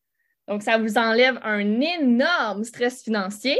Donc, 0.48 0.62
ça 0.62 0.78
vous 0.78 0.98
enlève 0.98 1.40
un 1.44 1.82
énorme 1.82 2.64
stress 2.64 3.04
financier. 3.04 3.56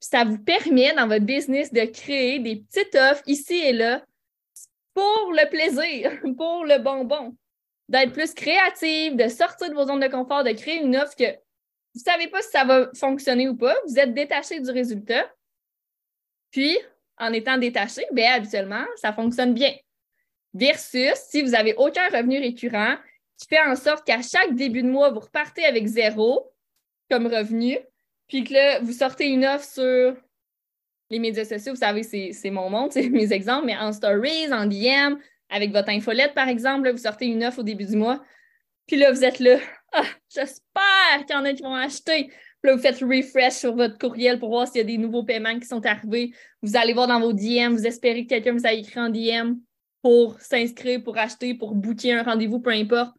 Puis 0.00 0.10
ça 0.10 0.24
vous 0.24 0.38
permet 0.38 0.92
dans 0.94 1.06
votre 1.06 1.24
business 1.24 1.72
de 1.72 1.84
créer 1.84 2.38
des 2.38 2.56
petites 2.56 2.94
offres 2.94 3.22
ici 3.26 3.54
et 3.54 3.72
là 3.72 4.02
pour 4.94 5.32
le 5.32 5.48
plaisir, 5.50 6.12
pour 6.36 6.64
le 6.64 6.78
bonbon, 6.78 7.36
d'être 7.88 8.12
plus 8.12 8.32
créative, 8.32 9.16
de 9.16 9.28
sortir 9.28 9.68
de 9.68 9.74
vos 9.74 9.86
zones 9.86 10.00
de 10.00 10.08
confort, 10.08 10.44
de 10.44 10.52
créer 10.52 10.82
une 10.82 10.96
offre 10.96 11.16
que 11.16 11.24
vous 11.94 12.00
ne 12.00 12.10
savez 12.12 12.28
pas 12.28 12.42
si 12.42 12.50
ça 12.50 12.64
va 12.64 12.88
fonctionner 12.98 13.48
ou 13.48 13.56
pas, 13.56 13.74
vous 13.86 13.98
êtes 13.98 14.14
détaché 14.14 14.58
du 14.58 14.70
résultat. 14.70 15.30
Puis, 16.54 16.78
en 17.18 17.32
étant 17.32 17.58
détaché, 17.58 18.02
bien, 18.12 18.34
habituellement, 18.34 18.84
ça 18.94 19.12
fonctionne 19.12 19.54
bien. 19.54 19.74
Versus 20.52 21.14
si 21.28 21.42
vous 21.42 21.50
n'avez 21.50 21.74
aucun 21.74 22.08
revenu 22.10 22.38
récurrent, 22.38 22.94
qui 23.36 23.48
fait 23.48 23.60
en 23.60 23.74
sorte 23.74 24.06
qu'à 24.06 24.22
chaque 24.22 24.54
début 24.54 24.84
de 24.84 24.88
mois, 24.88 25.10
vous 25.10 25.18
repartez 25.18 25.64
avec 25.64 25.84
zéro 25.88 26.52
comme 27.10 27.26
revenu, 27.26 27.76
puis 28.28 28.44
que 28.44 28.52
là, 28.52 28.78
vous 28.78 28.92
sortez 28.92 29.30
une 29.30 29.44
offre 29.44 29.64
sur 29.64 30.16
les 31.10 31.18
médias 31.18 31.44
sociaux, 31.44 31.72
vous 31.72 31.80
savez, 31.80 32.04
c'est 32.04 32.50
mon 32.50 32.70
monde, 32.70 32.92
c'est 32.92 33.08
mes 33.08 33.32
exemples, 33.32 33.66
mais 33.66 33.76
en 33.76 33.92
stories, 33.92 34.52
en 34.52 34.66
DM, 34.66 35.18
avec 35.48 35.72
votre 35.72 35.88
infolette, 35.88 36.34
par 36.34 36.48
exemple, 36.48 36.88
vous 36.88 36.98
sortez 36.98 37.26
une 37.26 37.42
offre 37.42 37.58
au 37.58 37.64
début 37.64 37.84
du 37.84 37.96
mois, 37.96 38.22
puis 38.86 38.94
là, 38.94 39.10
vous 39.10 39.24
êtes 39.24 39.40
là, 39.40 39.58
ah, 39.92 40.04
j'espère 40.28 41.26
qu'il 41.26 41.34
y 41.34 41.38
en 41.38 41.44
a 41.46 41.52
qui 41.52 41.62
vont 41.64 41.74
acheter. 41.74 42.30
Là, 42.64 42.74
vous 42.74 42.80
faites 42.80 43.00
refresh 43.00 43.52
sur 43.52 43.76
votre 43.76 43.98
courriel 43.98 44.38
pour 44.38 44.48
voir 44.48 44.66
s'il 44.66 44.78
y 44.78 44.80
a 44.80 44.84
des 44.84 44.96
nouveaux 44.96 45.22
paiements 45.22 45.58
qui 45.58 45.66
sont 45.66 45.84
arrivés. 45.84 46.32
Vous 46.62 46.76
allez 46.76 46.94
voir 46.94 47.06
dans 47.06 47.20
vos 47.20 47.34
DM, 47.34 47.74
vous 47.74 47.86
espérez 47.86 48.24
que 48.24 48.30
quelqu'un 48.30 48.54
vous 48.54 48.66
a 48.66 48.72
écrit 48.72 48.98
en 48.98 49.10
DM 49.10 49.56
pour 50.00 50.40
s'inscrire, 50.40 51.02
pour 51.02 51.18
acheter, 51.18 51.54
pour 51.54 51.74
booker 51.74 52.14
un 52.14 52.22
rendez-vous, 52.22 52.60
peu 52.60 52.70
importe. 52.70 53.14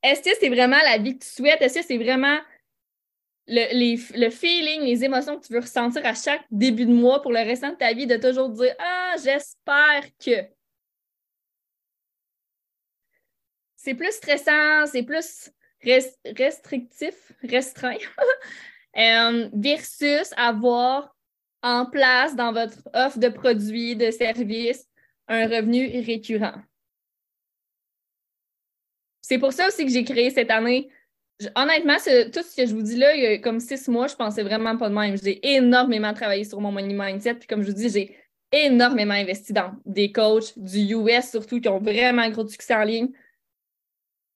Est-ce 0.00 0.22
que 0.22 0.30
c'est 0.38 0.48
vraiment 0.48 0.80
la 0.84 0.98
vie 0.98 1.18
que 1.18 1.24
tu 1.24 1.30
souhaites? 1.30 1.60
Est-ce 1.60 1.80
que 1.80 1.84
c'est 1.84 1.98
vraiment 1.98 2.38
le, 3.48 3.96
le, 4.16 4.30
feeling, 4.30 4.82
les 4.82 5.02
émotions 5.04 5.36
que 5.36 5.44
tu 5.44 5.52
veux 5.52 5.60
ressentir 5.60 6.06
à 6.06 6.14
chaque 6.14 6.44
début 6.52 6.86
de 6.86 6.92
mois 6.92 7.20
pour 7.20 7.32
le 7.32 7.40
restant 7.40 7.70
de 7.70 7.76
ta 7.76 7.92
vie, 7.94 8.06
de 8.06 8.16
toujours 8.16 8.50
dire 8.50 8.76
Ah, 8.78 9.16
j'espère 9.16 10.04
que. 10.24 10.48
C'est 13.74 13.94
plus 13.94 14.12
stressant, 14.12 14.86
c'est 14.86 15.02
plus 15.02 15.50
restrictif, 15.84 17.32
restreint, 17.42 17.96
euh, 18.96 19.48
versus 19.52 20.32
avoir 20.36 21.14
en 21.62 21.86
place 21.86 22.36
dans 22.36 22.52
votre 22.52 22.78
offre 22.94 23.18
de 23.18 23.28
produits, 23.28 23.96
de 23.96 24.10
services, 24.10 24.86
un 25.28 25.46
revenu 25.46 26.00
récurrent. 26.00 26.54
C'est 29.20 29.38
pour 29.38 29.52
ça 29.52 29.68
aussi 29.68 29.84
que 29.84 29.92
j'ai 29.92 30.04
créé 30.04 30.30
cette 30.30 30.50
année. 30.50 30.88
Honnêtement, 31.54 31.96
tout 31.96 32.42
ce 32.42 32.56
que 32.56 32.66
je 32.66 32.74
vous 32.74 32.82
dis 32.82 32.96
là, 32.96 33.14
il 33.14 33.22
y 33.22 33.26
a 33.26 33.38
comme 33.38 33.60
six 33.60 33.86
mois, 33.88 34.06
je 34.06 34.16
pensais 34.16 34.42
vraiment 34.42 34.76
pas 34.76 34.88
de 34.88 34.94
même. 34.94 35.16
J'ai 35.22 35.54
énormément 35.54 36.14
travaillé 36.14 36.44
sur 36.44 36.60
mon 36.60 36.72
money 36.72 36.94
mindset. 36.94 37.34
Puis 37.34 37.46
comme 37.46 37.62
je 37.62 37.68
vous 37.68 37.76
dis, 37.76 37.90
j'ai 37.90 38.16
énormément 38.50 39.14
investi 39.14 39.52
dans 39.52 39.74
des 39.84 40.10
coachs 40.10 40.58
du 40.58 40.94
US 40.94 41.30
surtout 41.30 41.60
qui 41.60 41.68
ont 41.68 41.78
vraiment 41.78 42.28
gros 42.30 42.48
succès 42.48 42.74
en 42.74 42.82
ligne. 42.84 43.10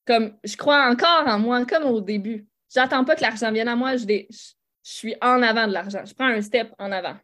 Comme 0.07 0.37
je 0.43 0.57
crois 0.57 0.89
encore 0.89 1.25
en 1.27 1.39
moi, 1.39 1.65
comme 1.65 1.85
au 1.85 2.01
début. 2.01 2.47
J'attends 2.75 3.05
pas 3.05 3.15
que 3.15 3.23
l'argent 3.23 3.53
vienne 3.53 3.69
à 3.69 3.77
moi, 3.77 3.97
je, 3.97 4.07
je 4.07 4.27
suis 4.83 5.15
en 5.21 5.43
avant 5.43 5.67
de 5.67 5.73
l'argent. 5.73 6.03
Je 6.05 6.15
prends 6.15 6.27
un 6.27 6.41
step 6.41 6.73
en 6.79 6.91
avant. 6.91 7.17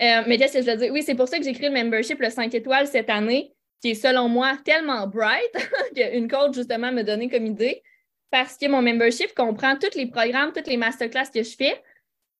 Euh, 0.00 0.22
mais 0.26 0.36
qu'est-ce 0.36 0.58
que 0.58 0.64
je 0.64 0.70
veux 0.70 0.76
dire? 0.76 0.92
Oui, 0.92 1.02
c'est 1.02 1.14
pour 1.14 1.28
ça 1.28 1.38
que 1.38 1.44
j'ai 1.44 1.54
créé 1.54 1.68
le 1.68 1.74
membership, 1.74 2.20
le 2.20 2.30
5 2.30 2.54
étoiles 2.54 2.86
cette 2.86 3.08
année, 3.08 3.54
qui 3.80 3.90
est 3.90 3.94
selon 3.94 4.28
moi 4.28 4.56
tellement 4.64 5.06
bright 5.06 5.70
qu'une 5.96 6.28
coach, 6.28 6.54
justement, 6.54 6.92
me 6.92 7.02
donnait 7.02 7.28
comme 7.28 7.46
idée. 7.46 7.82
Parce 8.30 8.56
que 8.56 8.68
mon 8.68 8.82
membership 8.82 9.34
comprend 9.34 9.76
tous 9.76 9.96
les 9.96 10.06
programmes, 10.06 10.52
toutes 10.52 10.66
les 10.66 10.76
masterclass 10.76 11.30
que 11.32 11.42
je 11.42 11.56
fais. 11.56 11.82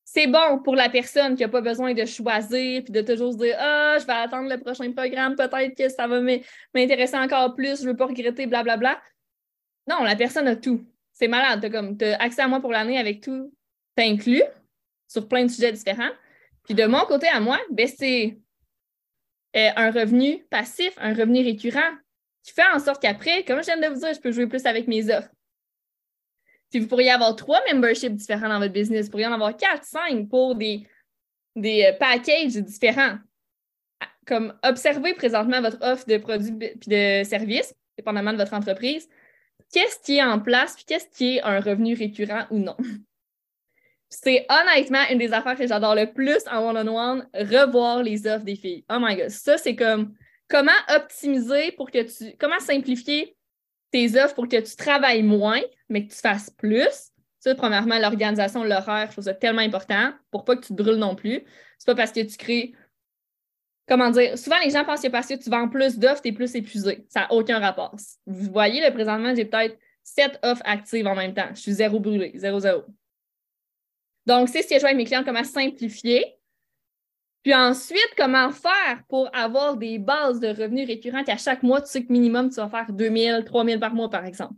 C'est 0.05 0.27
bon 0.27 0.61
pour 0.63 0.77
la 0.77 0.89
personne 0.89 1.35
qui 1.35 1.43
n'a 1.43 1.49
pas 1.49 1.61
besoin 1.61 1.93
de 1.93 2.05
choisir 2.05 2.85
puis 2.85 2.93
de 2.93 3.01
toujours 3.01 3.33
se 3.33 3.39
dire 3.39 3.57
Ah, 3.59 3.97
je 3.99 4.07
vais 4.07 4.13
attendre 4.13 4.49
le 4.49 4.59
prochain 4.59 4.93
programme, 4.93 5.35
peut-être 5.35 5.77
que 5.77 5.89
ça 5.89 6.07
va 6.07 6.21
m'intéresser 6.21 7.17
encore 7.17 7.55
plus, 7.55 7.81
je 7.81 7.85
ne 7.85 7.91
veux 7.91 7.97
pas 7.97 8.07
regretter, 8.07 8.47
blablabla. 8.47 9.01
Non, 9.87 10.03
la 10.03 10.17
personne 10.17 10.49
a 10.49 10.57
tout. 10.57 10.85
C'est 11.13 11.29
malade. 11.29 11.61
Tu 11.61 11.67
as, 11.67 11.71
comme, 11.71 11.97
as 12.01 12.23
accès 12.23 12.43
à 12.43 12.49
moi 12.49 12.61
pour 12.61 12.73
l'année 12.73 12.99
avec 12.99 13.21
tout 13.21 13.53
inclus 13.97 14.43
sur 15.09 15.29
plein 15.29 15.45
de 15.45 15.51
sujets 15.51 15.73
différents. 15.73 16.11
Puis 16.65 16.75
de 16.75 16.85
mon 16.85 17.05
côté 17.07 17.29
à 17.29 17.41
moi, 17.41 17.59
ben 17.71 17.89
c'est 17.89 18.39
euh, 19.57 19.71
un 19.77 19.91
revenu 19.91 20.45
passif, 20.51 20.93
un 20.99 21.15
revenu 21.15 21.43
récurrent 21.43 21.93
qui 22.43 22.53
fait 22.53 22.67
en 22.75 22.79
sorte 22.79 23.01
qu'après, 23.01 23.45
comme 23.45 23.61
je 23.61 23.67
viens 23.67 23.81
de 23.81 23.87
vous 23.87 24.01
dire, 24.01 24.13
je 24.13 24.21
peux 24.21 24.33
jouer 24.33 24.47
plus 24.47 24.67
avec 24.67 24.87
mes 24.87 25.11
offres. 25.11 25.31
Puis 26.71 26.81
vous 26.81 26.89
pourriez 26.89 27.11
avoir 27.11 27.35
trois 27.37 27.61
memberships 27.73 28.15
différents 28.15 28.49
dans 28.49 28.59
votre 28.59 28.73
business. 28.73 29.07
Vous 29.07 29.13
pourriez 29.13 29.27
en 29.27 29.33
avoir 29.33 29.57
quatre, 29.57 29.85
cinq 29.85 30.29
pour 30.29 30.57
des, 30.57 30.87
des 31.55 31.85
euh, 31.85 31.99
packages 31.99 32.57
différents. 32.57 33.19
Comme 34.27 34.59
observez 34.65 35.15
présentement 35.15 35.63
votre 35.63 35.79
offre 35.81 36.07
de 36.07 36.19
produits 36.19 36.57
et 36.61 37.23
de 37.23 37.25
services, 37.25 37.73
dépendamment 37.97 38.33
de 38.33 38.39
votre 38.39 38.55
entreprise. 38.55 39.09
Qu'est-ce 39.73 39.99
qui 40.05 40.19
est 40.19 40.23
en 40.23 40.41
place, 40.41 40.75
puis 40.75 40.85
qu'est-ce 40.85 41.09
qui 41.09 41.37
est 41.37 41.43
un 41.43 41.61
revenu 41.61 41.95
récurrent 41.95 42.47
ou 42.51 42.59
non? 42.59 42.77
C'est 44.09 44.47
honnêtement 44.49 45.03
une 45.11 45.19
des 45.19 45.33
affaires 45.33 45.57
que 45.57 45.67
j'adore 45.67 45.95
le 45.95 46.13
plus 46.13 46.39
en 46.51 46.71
one-on-one, 46.71 47.29
revoir 47.35 48.03
les 48.03 48.27
offres 48.27 48.45
des 48.45 48.57
filles. 48.57 48.85
Oh 48.91 48.99
my 49.01 49.17
god, 49.17 49.31
ça 49.31 49.59
c'est 49.59 49.75
comme 49.75 50.15
comment 50.49 50.71
optimiser 50.95 51.73
pour 51.73 51.91
que 51.91 52.03
tu. 52.03 52.37
Comment 52.39 52.61
simplifier 52.61 53.37
tes 53.91 54.21
offres 54.21 54.35
pour 54.35 54.49
que 54.49 54.61
tu 54.61 54.77
travailles 54.77 55.25
moins, 55.25 55.61
mais 55.89 56.07
que 56.07 56.13
tu 56.13 56.21
fasses 56.21 56.51
plus? 56.51 57.11
Ça, 57.41 57.55
premièrement, 57.55 57.99
l'organisation, 57.99 58.65
l'horaire, 58.65 59.07
je 59.07 59.13
trouve 59.13 59.25
ça 59.25 59.35
tellement 59.35 59.63
important 59.63 60.13
pour 60.31 60.45
pas 60.45 60.57
que 60.57 60.63
tu 60.63 60.69
te 60.75 60.83
brûles 60.83 60.97
non 60.97 61.15
plus. 61.15 61.45
C'est 61.79 61.87
pas 61.87 61.95
parce 61.95 62.13
que 62.13 62.21
tu 62.21 62.37
crées. 62.37 62.73
Comment 63.89 64.11
dire? 64.11 64.37
Souvent, 64.37 64.59
les 64.65 64.71
gens 64.71 64.85
pensent 64.85 65.03
que 65.03 65.09
parce 65.09 65.29
que 65.29 65.35
tu 65.35 65.49
vends 65.49 65.69
plus 65.69 65.99
d'offres, 65.99 66.21
tu 66.21 66.29
es 66.29 66.33
plus 66.33 66.55
épuisé. 66.55 67.07
Ça 67.09 67.21
n'a 67.21 67.33
aucun 67.33 67.61
rapport. 67.61 67.95
Vous 68.27 68.51
voyez, 68.51 68.85
le 68.85 68.93
présentement, 68.93 69.35
j'ai 69.35 69.45
peut-être 69.45 69.79
sept 70.03 70.39
offres 70.43 70.63
actives 70.65 71.07
en 71.07 71.15
même 71.15 71.35
temps. 71.35 71.49
Je 71.51 71.61
suis 71.61 71.73
zéro 71.73 72.01
brûlé, 72.01 72.33
zéro, 72.35 72.59
zéro. 72.59 72.85
Donc, 74.27 74.49
c'est 74.49 74.63
ce 74.63 74.69
que 74.69 74.75
je 74.75 74.81
vois 74.81 74.89
avec 74.89 74.97
mes 74.97 75.05
clients, 75.05 75.23
comment 75.25 75.45
simplifier. 75.45 76.37
Puis 77.45 77.55
ensuite, 77.55 78.11
comment 78.17 78.51
faire 78.51 79.05
pour 79.09 79.31
avoir 79.33 79.77
des 79.77 80.01
bases 80.01 80.41
de 80.41 80.49
revenus 80.49 80.89
récurrents 80.89 81.23
qu'à 81.23 81.37
chaque 81.37 81.63
mois, 81.63 81.81
tu 81.81 81.87
sais 81.87 82.05
que 82.05 82.13
minimum, 82.13 82.51
tu 82.51 82.57
vas 82.57 82.69
faire 82.69 82.93
2000, 82.93 83.45
3000 83.45 83.79
par 83.79 83.95
mois, 83.95 84.11
par 84.11 84.25
exemple. 84.25 84.55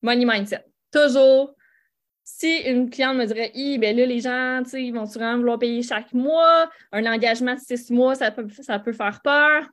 Money 0.00 0.24
mindset. 0.24 0.64
Toujours. 0.90 1.54
Si 2.24 2.56
une 2.58 2.88
cliente 2.88 3.16
me 3.16 3.26
dirait, 3.26 3.52
ben 3.78 3.96
là, 3.96 4.06
les 4.06 4.20
gens, 4.20 4.62
ils 4.74 4.92
vont 4.92 5.06
sûrement 5.06 5.36
vouloir 5.36 5.58
payer 5.58 5.82
chaque 5.82 6.12
mois, 6.12 6.70
un 6.92 7.04
engagement 7.06 7.54
de 7.54 7.60
six 7.60 7.90
mois, 7.90 8.14
ça 8.14 8.30
peut, 8.30 8.48
ça 8.48 8.78
peut 8.78 8.92
faire 8.92 9.20
peur, 9.22 9.68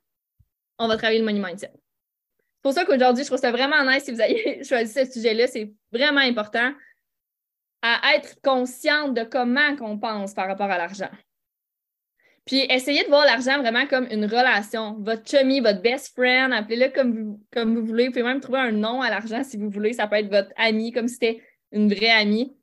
on 0.80 0.88
va 0.88 0.98
travailler 0.98 1.20
le 1.20 1.26
money 1.26 1.40
mindset. 1.40 1.72
C'est 1.72 2.64
pour 2.64 2.74
ça 2.74 2.86
qu'aujourd'hui, 2.86 3.24
je 3.24 3.30
trouve 3.30 3.40
ça 3.40 3.52
vraiment 3.52 3.84
nice 3.86 4.04
si 4.04 4.12
vous 4.12 4.22
avez 4.22 4.64
choisi 4.68 4.92
ce 4.92 5.06
sujet-là. 5.06 5.48
C'est 5.48 5.72
vraiment 5.92 6.22
important 6.22 6.74
à 7.82 8.16
être 8.16 8.42
consciente 8.42 9.14
de 9.14 9.24
comment 9.24 9.76
qu'on 9.78 9.98
pense 9.98 10.34
par 10.34 10.48
rapport 10.48 10.70
à 10.70 10.78
l'argent. 10.78 11.10
Puis 12.46 12.66
essayez 12.70 13.04
de 13.04 13.10
voir 13.10 13.26
l'argent 13.26 13.60
vraiment 13.60 13.86
comme 13.86 14.08
une 14.10 14.26
relation. 14.26 14.98
Votre 15.00 15.30
chummy, 15.30 15.60
votre 15.60 15.82
best 15.82 16.16
friend, 16.16 16.52
appelez-le 16.52 16.90
comme 16.90 17.14
vous, 17.14 17.44
comme 17.54 17.76
vous 17.76 17.86
voulez. 17.86 18.08
Vous 18.08 18.12
pouvez 18.12 18.24
même 18.24 18.42
trouver 18.42 18.60
un 18.60 18.72
nom 18.72 19.02
à 19.02 19.10
l'argent 19.10 19.44
si 19.44 19.56
vous 19.56 19.70
voulez. 19.70 19.94
Ça 19.94 20.08
peut 20.08 20.16
être 20.16 20.30
votre 20.30 20.52
ami, 20.58 20.92
comme 20.92 21.08
si 21.08 21.14
c'était 21.14 21.42
une 21.72 21.94
vraie 21.94 22.10
amie. 22.10 22.56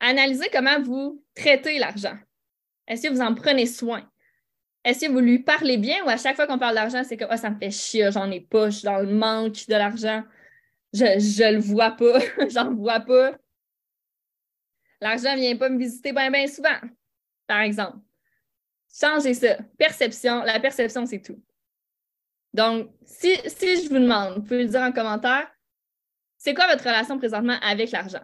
Analysez 0.00 0.48
comment 0.52 0.80
vous 0.80 1.22
traitez 1.34 1.78
l'argent. 1.78 2.16
Est-ce 2.86 3.06
que 3.06 3.12
vous 3.12 3.20
en 3.20 3.34
prenez 3.34 3.66
soin? 3.66 4.10
Est-ce 4.84 5.06
que 5.06 5.10
vous 5.10 5.20
lui 5.20 5.40
parlez 5.40 5.76
bien 5.76 6.04
ou 6.04 6.08
à 6.08 6.16
chaque 6.16 6.36
fois 6.36 6.46
qu'on 6.46 6.58
parle 6.58 6.74
d'argent, 6.74 7.04
c'est 7.04 7.16
que 7.16 7.26
oh, 7.30 7.36
ça 7.36 7.50
me 7.50 7.58
fait 7.58 7.70
chier, 7.70 8.10
j'en 8.10 8.30
ai 8.30 8.40
pas, 8.40 8.70
je 8.70 8.78
suis 8.78 8.86
dans 8.86 8.98
le 8.98 9.14
manque 9.14 9.66
de 9.68 9.74
l'argent. 9.74 10.24
Je, 10.92 11.04
je 11.18 11.52
le 11.52 11.60
vois 11.60 11.90
pas, 11.92 12.18
j'en 12.48 12.74
vois 12.74 13.00
pas. 13.00 13.36
L'argent 15.00 15.34
ne 15.34 15.40
vient 15.40 15.56
pas 15.56 15.68
me 15.68 15.78
visiter 15.78 16.12
bien, 16.12 16.30
bien 16.30 16.46
souvent, 16.46 16.78
par 17.46 17.60
exemple. 17.60 17.98
Changez 18.92 19.34
ça. 19.34 19.58
Perception. 19.78 20.42
La 20.42 20.58
perception, 20.58 21.06
c'est 21.06 21.20
tout. 21.20 21.40
Donc, 22.52 22.90
si, 23.04 23.36
si 23.46 23.84
je 23.84 23.88
vous 23.88 23.98
demande, 23.98 24.34
vous 24.36 24.42
pouvez 24.42 24.64
le 24.64 24.68
dire 24.68 24.80
en 24.80 24.92
commentaire, 24.92 25.48
c'est 26.40 26.54
quoi 26.54 26.66
votre 26.68 26.84
relation 26.84 27.18
présentement 27.18 27.58
avec 27.60 27.90
l'argent? 27.90 28.22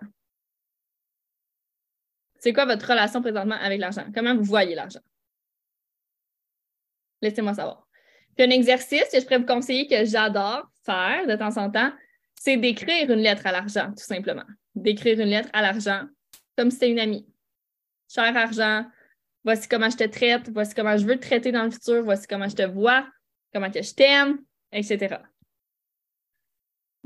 C'est 2.38 2.54
quoi 2.54 2.64
votre 2.64 2.88
relation 2.88 3.20
présentement 3.20 3.56
avec 3.56 3.78
l'argent? 3.78 4.06
Comment 4.14 4.34
vous 4.34 4.42
voyez 4.42 4.74
l'argent? 4.74 5.02
Laissez-moi 7.20 7.52
savoir. 7.52 7.86
Puis 8.34 8.46
un 8.46 8.50
exercice 8.50 9.04
que 9.12 9.20
je 9.20 9.24
pourrais 9.24 9.38
vous 9.38 9.46
conseiller 9.46 9.86
que 9.86 10.06
j'adore 10.06 10.66
faire 10.82 11.26
de 11.26 11.36
temps 11.36 11.58
en 11.58 11.70
temps, 11.70 11.92
c'est 12.34 12.56
d'écrire 12.56 13.10
une 13.10 13.20
lettre 13.20 13.46
à 13.46 13.52
l'argent, 13.52 13.88
tout 13.90 14.04
simplement. 14.04 14.44
D'écrire 14.74 15.20
une 15.20 15.28
lettre 15.28 15.50
à 15.52 15.60
l'argent 15.60 16.06
comme 16.56 16.70
si 16.70 16.76
c'était 16.76 16.90
une 16.90 17.00
amie. 17.00 17.28
Cher 18.08 18.34
argent, 18.34 18.86
voici 19.44 19.68
comment 19.68 19.90
je 19.90 19.96
te 19.98 20.04
traite, 20.04 20.48
voici 20.48 20.74
comment 20.74 20.96
je 20.96 21.04
veux 21.04 21.16
te 21.16 21.26
traiter 21.26 21.52
dans 21.52 21.64
le 21.64 21.70
futur, 21.70 22.02
voici 22.02 22.26
comment 22.26 22.48
je 22.48 22.56
te 22.56 22.62
vois, 22.62 23.06
comment 23.52 23.70
que 23.70 23.82
je 23.82 23.92
t'aime, 23.92 24.38
etc. 24.72 25.18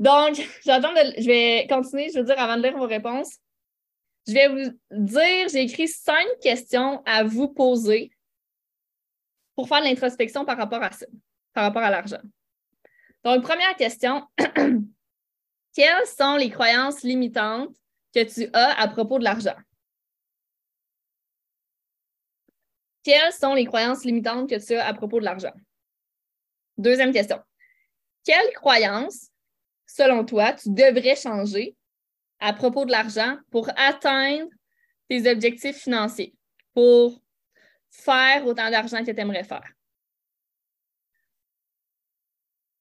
Donc, 0.01 0.41
j'attends 0.65 0.93
de, 0.93 1.21
je 1.21 1.27
vais 1.27 1.67
continuer, 1.69 2.09
je 2.09 2.19
veux 2.19 2.25
dire, 2.25 2.39
avant 2.39 2.57
de 2.57 2.63
lire 2.63 2.75
vos 2.75 2.87
réponses. 2.87 3.37
Je 4.27 4.33
vais 4.33 4.47
vous 4.47 4.79
dire, 4.91 5.47
j'ai 5.49 5.61
écrit 5.61 5.87
cinq 5.87 6.27
questions 6.41 7.03
à 7.05 7.23
vous 7.23 7.47
poser 7.49 8.11
pour 9.55 9.67
faire 9.67 9.81
l'introspection 9.81 10.43
par 10.43 10.57
rapport 10.57 10.81
à 10.81 10.91
ça, 10.91 11.05
par 11.53 11.65
rapport 11.65 11.83
à 11.83 11.91
l'argent. 11.91 12.21
Donc, 13.23 13.43
première 13.43 13.75
question, 13.75 14.27
quelles 15.75 16.07
sont 16.07 16.35
les 16.35 16.49
croyances 16.49 17.03
limitantes 17.03 17.75
que 18.13 18.23
tu 18.23 18.49
as 18.53 18.79
à 18.79 18.87
propos 18.87 19.19
de 19.19 19.23
l'argent? 19.23 19.55
Quelles 23.03 23.33
sont 23.33 23.53
les 23.53 23.65
croyances 23.65 24.03
limitantes 24.03 24.49
que 24.49 24.63
tu 24.63 24.73
as 24.73 24.85
à 24.85 24.93
propos 24.95 25.19
de 25.19 25.25
l'argent? 25.25 25.53
Deuxième 26.77 27.13
question. 27.13 27.39
Quelles 28.23 28.53
croyances, 28.53 29.30
selon 29.95 30.25
toi, 30.25 30.53
tu 30.53 30.69
devrais 30.69 31.15
changer 31.15 31.75
à 32.39 32.53
propos 32.53 32.85
de 32.85 32.91
l'argent 32.91 33.37
pour 33.51 33.69
atteindre 33.75 34.49
tes 35.09 35.29
objectifs 35.29 35.77
financiers, 35.77 36.33
pour 36.73 37.21
faire 37.89 38.45
autant 38.45 38.69
d'argent 38.71 39.03
que 39.03 39.11
tu 39.11 39.19
aimerais 39.19 39.43
faire? 39.43 39.69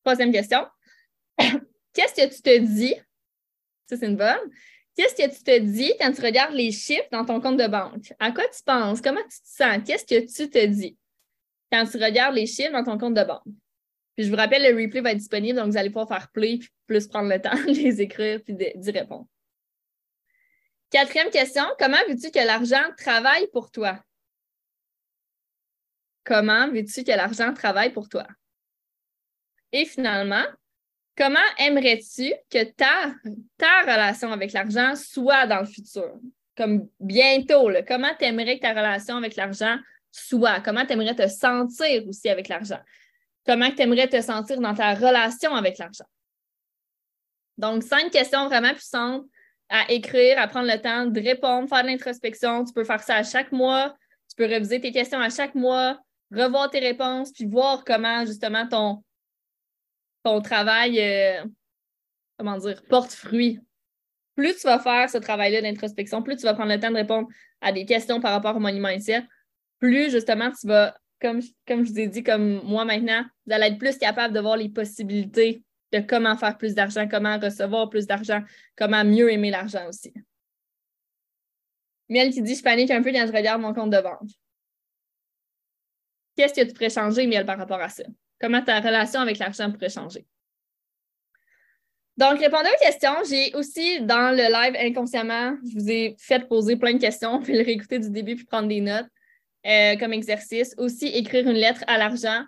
Troisième 0.04 0.32
question. 0.32 0.66
Qu'est-ce 1.92 2.14
que 2.14 2.34
tu 2.34 2.40
te 2.40 2.58
dis? 2.58 2.94
Ça, 3.86 3.96
c'est 3.96 4.06
une 4.06 4.16
bonne. 4.16 4.38
Qu'est-ce 4.96 5.14
que 5.14 5.34
tu 5.34 5.42
te 5.42 5.58
dis 5.58 5.92
quand 5.98 6.12
tu 6.12 6.20
regardes 6.20 6.54
les 6.54 6.70
chiffres 6.70 7.08
dans 7.10 7.24
ton 7.24 7.40
compte 7.40 7.56
de 7.56 7.66
banque? 7.66 8.12
À 8.18 8.30
quoi 8.32 8.44
tu 8.48 8.62
penses? 8.64 9.00
Comment 9.00 9.22
tu 9.22 9.40
te 9.40 9.48
sens? 9.48 9.78
Qu'est-ce 9.84 10.04
que 10.04 10.20
tu 10.20 10.48
te 10.48 10.66
dis 10.66 10.96
quand 11.72 11.84
tu 11.86 11.96
regardes 11.96 12.34
les 12.34 12.46
chiffres 12.46 12.72
dans 12.72 12.84
ton 12.84 12.98
compte 12.98 13.14
de 13.14 13.24
banque? 13.24 13.42
Puis 14.16 14.26
je 14.26 14.30
vous 14.30 14.36
rappelle, 14.36 14.62
le 14.62 14.82
replay 14.82 15.00
va 15.00 15.12
être 15.12 15.18
disponible, 15.18 15.58
donc 15.58 15.70
vous 15.70 15.76
allez 15.76 15.90
pouvoir 15.90 16.08
faire 16.08 16.30
play 16.30 16.58
puis 16.58 16.68
plus 16.86 17.06
prendre 17.06 17.28
le 17.28 17.40
temps 17.40 17.54
de 17.66 17.72
les 17.72 18.00
écrire 18.00 18.40
puis 18.42 18.54
d'y 18.54 18.90
répondre. 18.90 19.26
Quatrième 20.90 21.30
question, 21.30 21.64
comment 21.78 21.98
veux-tu 22.08 22.30
que 22.30 22.44
l'argent 22.44 22.82
travaille 22.96 23.46
pour 23.52 23.70
toi? 23.70 24.02
Comment 26.24 26.68
veux-tu 26.70 27.04
que 27.04 27.12
l'argent 27.12 27.54
travaille 27.54 27.92
pour 27.92 28.08
toi? 28.08 28.26
Et 29.72 29.84
finalement, 29.84 30.44
Comment 31.20 31.38
aimerais-tu 31.58 32.32
que 32.48 32.64
ta, 32.64 33.12
ta 33.58 33.82
relation 33.82 34.32
avec 34.32 34.54
l'argent 34.54 34.94
soit 34.96 35.46
dans 35.46 35.60
le 35.60 35.66
futur? 35.66 36.18
Comme 36.56 36.88
bientôt, 36.98 37.70
comment 37.86 38.14
tu 38.18 38.24
aimerais 38.24 38.56
que 38.56 38.62
ta 38.62 38.70
relation 38.70 39.16
avec 39.16 39.36
l'argent 39.36 39.76
soit? 40.10 40.60
Comment 40.60 40.86
tu 40.86 40.94
aimerais 40.94 41.14
te 41.14 41.28
sentir 41.28 42.08
aussi 42.08 42.30
avec 42.30 42.48
l'argent? 42.48 42.80
Comment 43.50 43.72
tu 43.72 43.82
aimerais 43.82 44.06
te 44.06 44.20
sentir 44.20 44.60
dans 44.60 44.74
ta 44.74 44.94
relation 44.94 45.56
avec 45.56 45.76
l'argent? 45.78 46.04
Donc, 47.58 47.82
cinq 47.82 48.12
questions 48.12 48.46
vraiment 48.46 48.72
puissantes 48.74 49.24
à 49.68 49.90
écrire, 49.90 50.38
à 50.38 50.46
prendre 50.46 50.70
le 50.72 50.80
temps 50.80 51.06
de 51.06 51.20
répondre, 51.20 51.68
faire 51.68 51.82
de 51.82 51.88
l'introspection. 51.88 52.64
Tu 52.64 52.72
peux 52.72 52.84
faire 52.84 53.02
ça 53.02 53.16
à 53.16 53.24
chaque 53.24 53.50
mois. 53.50 53.96
Tu 54.28 54.36
peux 54.36 54.46
réviser 54.46 54.80
tes 54.80 54.92
questions 54.92 55.18
à 55.18 55.30
chaque 55.30 55.56
mois, 55.56 55.98
revoir 56.30 56.70
tes 56.70 56.78
réponses, 56.78 57.32
puis 57.32 57.44
voir 57.44 57.84
comment 57.84 58.24
justement 58.24 58.68
ton, 58.68 59.02
ton 60.22 60.40
travail, 60.40 61.00
euh, 61.00 61.44
comment 62.38 62.56
dire, 62.56 62.80
porte 62.88 63.10
fruit 63.10 63.58
plus 64.36 64.54
tu 64.54 64.68
vas 64.68 64.78
faire 64.78 65.10
ce 65.10 65.18
travail-là 65.18 65.60
d'introspection, 65.60 66.22
plus 66.22 66.36
tu 66.36 66.44
vas 66.44 66.54
prendre 66.54 66.72
le 66.72 66.78
temps 66.78 66.92
de 66.92 66.96
répondre 66.96 67.26
à 67.60 67.72
des 67.72 67.84
questions 67.84 68.20
par 68.20 68.30
rapport 68.30 68.56
au 68.56 68.60
money 68.60 68.78
mindset, 68.78 69.26
plus 69.80 70.08
justement 70.08 70.52
tu 70.52 70.68
vas, 70.68 70.96
comme, 71.20 71.40
comme 71.66 71.84
je 71.84 71.92
vous 71.92 72.00
ai 72.00 72.08
dit, 72.08 72.22
comme 72.22 72.62
moi 72.64 72.84
maintenant, 72.84 73.24
vous 73.46 73.52
allez 73.52 73.66
être 73.66 73.78
plus 73.78 73.98
capable 73.98 74.34
de 74.34 74.40
voir 74.40 74.56
les 74.56 74.68
possibilités 74.68 75.62
de 75.92 76.00
comment 76.00 76.36
faire 76.36 76.56
plus 76.56 76.74
d'argent, 76.74 77.08
comment 77.08 77.38
recevoir 77.38 77.90
plus 77.90 78.06
d'argent, 78.06 78.42
comment 78.76 79.04
mieux 79.04 79.30
aimer 79.30 79.50
l'argent 79.50 79.88
aussi. 79.88 80.12
Miel 82.08 82.32
qui 82.32 82.42
dit 82.42 82.54
Je 82.54 82.62
panique 82.62 82.90
un 82.90 83.02
peu 83.02 83.12
quand 83.12 83.26
je 83.26 83.32
regarde 83.32 83.60
mon 83.60 83.74
compte 83.74 83.90
de 83.90 84.00
banque. 84.00 84.30
Qu'est-ce 86.36 86.54
que 86.54 86.66
tu 86.66 86.72
pourrais 86.72 86.90
changer, 86.90 87.26
Miel, 87.26 87.44
par 87.44 87.58
rapport 87.58 87.80
à 87.80 87.88
ça? 87.88 88.04
Comment 88.40 88.62
ta 88.62 88.80
relation 88.80 89.20
avec 89.20 89.38
l'argent 89.38 89.70
pourrait 89.70 89.90
changer? 89.90 90.26
Donc, 92.16 92.38
répondez 92.38 92.68
aux 92.68 92.84
questions. 92.84 93.14
J'ai 93.28 93.54
aussi, 93.54 94.00
dans 94.02 94.30
le 94.30 94.52
live 94.52 94.76
inconsciemment, 94.78 95.56
je 95.64 95.78
vous 95.78 95.90
ai 95.90 96.16
fait 96.18 96.46
poser 96.48 96.76
plein 96.76 96.94
de 96.94 96.98
questions, 96.98 97.40
puis 97.42 97.54
le 97.54 97.64
réécouter 97.64 97.98
du 97.98 98.10
début, 98.10 98.36
puis 98.36 98.44
prendre 98.44 98.68
des 98.68 98.80
notes 98.80 99.06
euh, 99.66 99.96
comme 99.96 100.12
exercice. 100.12 100.74
Aussi, 100.78 101.06
écrire 101.06 101.48
une 101.48 101.56
lettre 101.56 101.84
à 101.86 101.98
l'argent. 101.98 102.44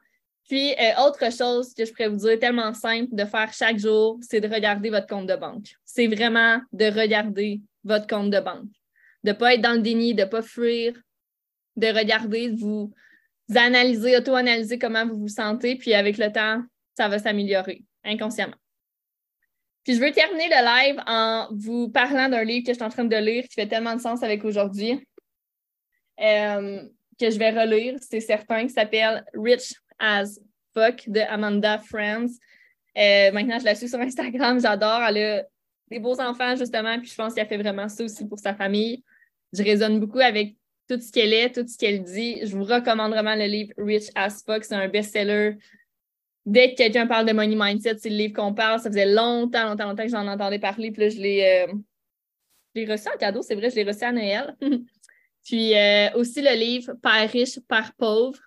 Puis, 0.49 0.73
euh, 0.73 1.03
autre 1.07 1.33
chose 1.33 1.73
que 1.75 1.85
je 1.85 1.93
pourrais 1.93 2.09
vous 2.09 2.17
dire, 2.17 2.39
tellement 2.39 2.75
simple 2.75 3.15
de 3.15 3.25
faire 3.25 3.53
chaque 3.53 3.79
jour, 3.79 4.19
c'est 4.23 4.41
de 4.41 4.49
regarder 4.53 4.91
votre 4.91 5.07
compte 5.07 5.27
de 5.27 5.37
banque. 5.37 5.75
C'est 5.85 6.07
vraiment 6.07 6.61
de 6.73 6.87
regarder 6.87 7.61
votre 7.85 8.07
compte 8.07 8.31
de 8.31 8.41
banque. 8.41 8.71
De 9.25 9.31
ne 9.31 9.37
pas 9.37 9.55
être 9.55 9.61
dans 9.61 9.73
le 9.75 9.81
déni, 9.81 10.15
de 10.15 10.23
ne 10.23 10.27
pas 10.27 10.43
fuir, 10.43 10.95
de 11.77 11.87
regarder, 11.87 12.51
de 12.51 12.59
vous 12.59 12.93
analyser, 13.55 14.17
auto-analyser 14.17 14.79
comment 14.79 15.07
vous 15.07 15.19
vous 15.19 15.29
sentez, 15.29 15.77
puis 15.77 15.95
avec 15.95 16.19
le 16.19 16.33
temps, 16.33 16.63
ça 16.97 17.09
va 17.09 17.19
s'améliorer 17.19 17.85
inconsciemment. 18.05 18.57
Puis 19.85 19.95
je 19.95 20.01
veux 20.01 20.13
terminer 20.13 20.49
le 20.49 20.65
live 20.65 21.03
en 21.07 21.49
vous 21.51 21.89
parlant 21.89 22.29
d'un 22.29 22.45
livre 22.45 22.65
que 22.65 22.73
je 22.73 22.77
suis 22.77 22.85
en 22.85 22.89
train 22.89 23.05
de 23.05 23.17
lire 23.17 23.45
qui 23.45 23.55
fait 23.55 23.67
tellement 23.67 23.97
de 23.97 24.01
sens 24.01 24.23
avec 24.23 24.45
aujourd'hui, 24.45 25.05
euh, 26.21 26.83
que 27.23 27.31
je 27.31 27.39
vais 27.39 27.51
relire, 27.51 27.99
c'est 28.01 28.21
certain, 28.21 28.63
qui 28.67 28.71
s'appelle 28.73 29.25
Rich 29.35 29.75
as 29.99 30.41
Fuck 30.75 31.09
de 31.09 31.21
Amanda 31.21 31.79
Friends. 31.79 32.39
Euh, 32.99 33.31
maintenant, 33.33 33.59
je 33.59 33.65
la 33.65 33.75
suis 33.75 33.89
sur 33.89 34.01
Instagram, 34.01 34.61
j'adore. 34.61 35.03
Elle 35.09 35.19
a 35.19 35.43
des 35.89 35.99
beaux 35.99 36.21
enfants, 36.21 36.57
justement, 36.57 36.99
puis 36.99 37.09
je 37.09 37.15
pense 37.15 37.35
qu'elle 37.35 37.47
fait 37.47 37.59
vraiment 37.59 37.89
ça 37.89 38.05
aussi 38.05 38.27
pour 38.27 38.39
sa 38.39 38.55
famille. 38.55 39.05
Je 39.53 39.63
résonne 39.63 40.01
beaucoup 40.01 40.19
avec 40.19 40.57
tout 40.89 40.99
ce 41.01 41.13
qu'elle 41.13 41.33
est, 41.33 41.55
tout 41.55 41.67
ce 41.67 41.79
qu'elle 41.79 42.03
dit. 42.03 42.41
Je 42.45 42.57
vous 42.57 42.65
recommande 42.65 43.13
vraiment 43.13 43.35
le 43.37 43.45
livre 43.45 43.73
Rich 43.79 44.11
as 44.15 44.43
Fuck. 44.45 44.65
C'est 44.65 44.75
un 44.75 44.89
best-seller. 44.89 45.57
Dès 46.45 46.73
que 46.73 46.77
quelqu'un 46.79 47.07
parle 47.07 47.27
de 47.27 47.33
Money 47.33 47.55
Mindset, 47.57 47.99
c'est 47.99 48.11
le 48.11 48.17
livre 48.17 48.35
qu'on 48.35 48.53
parle. 48.53 48.81
Ça 48.81 48.91
faisait 48.91 49.07
longtemps, 49.07 49.69
longtemps, 49.69 49.89
longtemps 49.89 50.03
que 50.03 50.09
j'en 50.09 50.27
entendais 50.27 50.59
parler. 50.59 50.91
Puis 50.91 51.03
là, 51.03 51.09
je 51.09 51.19
l'ai, 51.19 51.67
euh, 51.69 52.87
reçu 52.93 53.09
en 53.15 53.17
cadeau, 53.17 53.43
c'est 53.43 53.55
vrai, 53.55 53.71
je 53.71 53.77
l'ai 53.77 53.85
reçu 53.85 54.03
à 54.03 54.11
Noël. 54.11 54.57
Puis 55.45 55.77
euh, 55.77 56.11
aussi 56.15 56.41
le 56.41 56.55
livre 56.55 56.95
Père 57.03 57.31
riche, 57.31 57.59
Père 57.69 57.93
pauvre. 57.97 58.39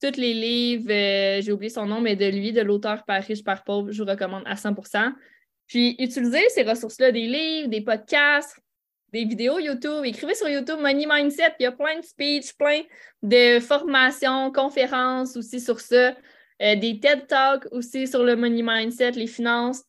Tous 0.00 0.16
les 0.16 0.34
livres, 0.34 0.90
euh, 0.90 1.40
j'ai 1.42 1.52
oublié 1.52 1.70
son 1.70 1.86
nom, 1.86 2.00
mais 2.00 2.16
de 2.16 2.26
lui, 2.26 2.52
de 2.52 2.60
l'auteur 2.60 3.04
Père 3.04 3.24
riche, 3.24 3.44
Père 3.44 3.62
pauvre, 3.62 3.92
je 3.92 4.02
vous 4.02 4.08
recommande 4.08 4.42
à 4.46 4.54
100% 4.54 5.12
Puis 5.66 5.94
utilisez 5.98 6.48
ces 6.48 6.62
ressources-là, 6.62 7.12
des 7.12 7.26
livres, 7.26 7.68
des 7.68 7.82
podcasts, 7.82 8.58
des 9.12 9.24
vidéos 9.24 9.58
YouTube. 9.58 10.04
Écrivez 10.04 10.34
sur 10.34 10.48
YouTube 10.48 10.80
Money 10.80 11.06
Mindset. 11.06 11.54
Il 11.60 11.64
y 11.64 11.66
a 11.66 11.72
plein 11.72 11.98
de 11.98 12.04
speeches, 12.04 12.56
plein 12.56 12.82
de 13.22 13.60
formations, 13.60 14.50
conférences 14.50 15.36
aussi 15.36 15.60
sur 15.60 15.78
ça. 15.80 16.16
Euh, 16.62 16.76
des 16.76 16.98
TED 16.98 17.26
Talks 17.26 17.66
aussi 17.72 18.06
sur 18.06 18.22
le 18.22 18.36
Money 18.36 18.62
Mindset, 18.62 19.12
les 19.12 19.26
finances. 19.26 19.82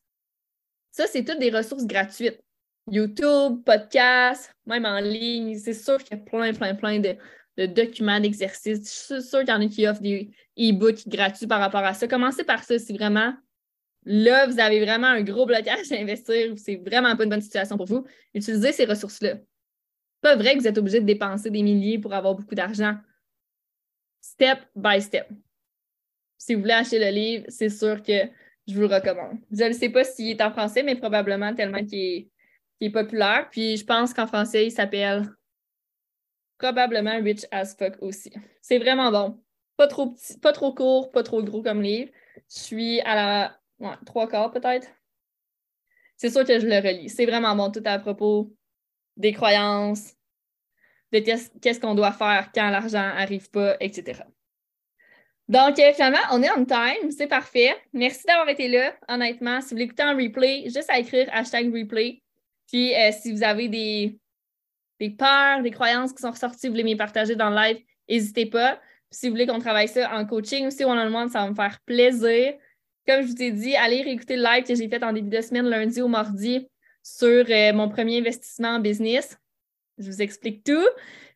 Ça, 0.90 1.06
c'est 1.06 1.24
toutes 1.24 1.38
des 1.38 1.50
ressources 1.50 1.86
gratuites. 1.86 2.43
YouTube, 2.90 3.62
podcast, 3.64 4.54
même 4.66 4.84
en 4.84 5.00
ligne. 5.00 5.58
C'est 5.58 5.74
sûr 5.74 6.02
qu'il 6.02 6.16
y 6.16 6.20
a 6.20 6.24
plein, 6.24 6.52
plein, 6.52 6.74
plein 6.74 7.00
de, 7.00 7.66
documents, 7.66 8.20
d'exercices. 8.20 9.08
Je 9.08 9.20
suis 9.20 9.38
qu'il 9.38 9.48
y 9.48 9.52
en 9.52 9.60
a 9.60 9.66
qui 9.66 9.86
offrent 9.86 10.02
des 10.02 10.30
e-books 10.58 11.08
gratuits 11.08 11.46
par 11.46 11.60
rapport 11.60 11.84
à 11.84 11.94
ça. 11.94 12.06
Commencez 12.08 12.44
par 12.44 12.62
ça 12.62 12.78
si 12.78 12.92
vraiment 12.92 13.34
là, 14.04 14.46
vous 14.46 14.58
avez 14.60 14.84
vraiment 14.84 15.06
un 15.06 15.22
gros 15.22 15.46
blocage 15.46 15.90
à 15.92 15.96
investir, 15.96 16.52
c'est 16.56 16.76
vraiment 16.76 17.16
pas 17.16 17.24
une 17.24 17.30
bonne 17.30 17.40
situation 17.40 17.76
pour 17.76 17.86
vous. 17.86 18.04
Utilisez 18.34 18.72
ces 18.72 18.84
ressources-là. 18.84 19.36
Pas 20.20 20.36
vrai 20.36 20.54
que 20.54 20.60
vous 20.60 20.68
êtes 20.68 20.78
obligé 20.78 21.00
de 21.00 21.06
dépenser 21.06 21.50
des 21.50 21.62
milliers 21.62 21.98
pour 21.98 22.12
avoir 22.12 22.34
beaucoup 22.34 22.54
d'argent. 22.54 22.96
Step 24.20 24.58
by 24.74 25.00
step. 25.00 25.28
Si 26.38 26.54
vous 26.54 26.60
voulez 26.60 26.74
acheter 26.74 26.98
le 26.98 27.10
livre, 27.10 27.44
c'est 27.48 27.68
sûr 27.68 28.02
que 28.02 28.12
je 28.66 28.74
vous 28.74 28.80
le 28.80 28.86
recommande. 28.86 29.38
Je 29.50 29.64
ne 29.64 29.72
sais 29.72 29.88
pas 29.88 30.04
s'il 30.04 30.30
est 30.30 30.42
en 30.42 30.50
français, 30.50 30.82
mais 30.82 30.96
probablement 30.96 31.54
tellement 31.54 31.84
qu'il 31.84 31.98
est, 31.98 32.28
populaire. 32.90 33.48
Puis 33.50 33.76
je 33.76 33.84
pense 33.84 34.12
qu'en 34.14 34.26
français, 34.26 34.66
il 34.66 34.70
s'appelle 34.70 35.28
probablement 36.58 37.22
Rich 37.22 37.46
as 37.50 37.74
fuck 37.76 37.94
aussi. 38.00 38.32
C'est 38.60 38.78
vraiment 38.78 39.10
bon. 39.10 39.42
Pas 39.76 39.88
trop 39.88 40.10
petit, 40.10 40.38
pas 40.38 40.52
trop 40.52 40.72
court, 40.72 41.10
pas 41.10 41.22
trop 41.22 41.42
gros 41.42 41.62
comme 41.62 41.82
livre. 41.82 42.10
Je 42.48 42.58
suis 42.58 43.00
à 43.00 43.14
la 43.14 43.60
trois 44.06 44.28
quarts 44.28 44.52
peut-être. 44.52 44.88
C'est 46.16 46.30
sûr 46.30 46.44
que 46.44 46.58
je 46.58 46.66
le 46.66 46.76
relis. 46.76 47.08
C'est 47.08 47.26
vraiment 47.26 47.56
bon 47.56 47.70
tout 47.70 47.82
à 47.84 47.98
propos 47.98 48.54
des 49.16 49.32
croyances, 49.32 50.14
de 51.12 51.18
qu'est-ce 51.18 51.80
qu'on 51.80 51.94
doit 51.94 52.12
faire 52.12 52.50
quand 52.54 52.70
l'argent 52.70 52.98
n'arrive 52.98 53.50
pas, 53.50 53.76
etc. 53.80 54.22
Donc, 55.48 55.78
euh, 55.78 55.92
finalement, 55.92 56.18
on 56.32 56.42
est 56.42 56.50
on 56.50 56.64
time. 56.64 57.10
C'est 57.10 57.26
parfait. 57.26 57.76
Merci 57.92 58.24
d'avoir 58.26 58.48
été 58.48 58.68
là. 58.68 58.94
Honnêtement, 59.08 59.60
si 59.60 59.74
vous 59.74 59.78
l'écoutez 59.78 60.02
en 60.02 60.16
replay, 60.16 60.64
juste 60.64 60.88
à 60.88 60.98
écrire 60.98 61.28
hashtag 61.32 61.72
replay. 61.72 62.22
Puis, 62.68 62.94
euh, 62.94 63.10
si 63.12 63.32
vous 63.32 63.42
avez 63.42 63.68
des, 63.68 64.18
peurs, 65.18 65.62
des 65.62 65.70
croyances 65.70 66.12
qui 66.12 66.22
sont 66.22 66.30
ressorties, 66.30 66.68
vous 66.68 66.72
voulez 66.72 66.84
me 66.84 66.96
partager 66.96 67.36
dans 67.36 67.50
le 67.50 67.56
live, 67.56 67.78
n'hésitez 68.08 68.46
pas. 68.46 68.80
si 69.10 69.28
vous 69.28 69.34
voulez 69.34 69.46
qu'on 69.46 69.60
travaille 69.60 69.88
ça 69.88 70.12
en 70.16 70.26
coaching 70.26 70.66
aussi, 70.66 70.84
one-on-one, 70.84 71.28
ça 71.28 71.42
va 71.42 71.50
me 71.50 71.54
faire 71.54 71.78
plaisir. 71.86 72.54
Comme 73.06 73.22
je 73.22 73.28
vous 73.28 73.42
ai 73.42 73.50
dit, 73.50 73.76
allez 73.76 74.02
réécouter 74.02 74.36
le 74.36 74.42
live 74.42 74.64
que 74.64 74.74
j'ai 74.74 74.88
fait 74.88 75.02
en 75.04 75.12
début 75.12 75.28
de 75.28 75.42
semaine, 75.42 75.66
lundi 75.66 76.00
au 76.00 76.08
mardi, 76.08 76.66
sur 77.02 77.44
euh, 77.48 77.72
mon 77.72 77.88
premier 77.88 78.18
investissement 78.18 78.76
en 78.76 78.80
business. 78.80 79.38
Je 79.98 80.10
vous 80.10 80.22
explique 80.22 80.64
tout. 80.64 80.86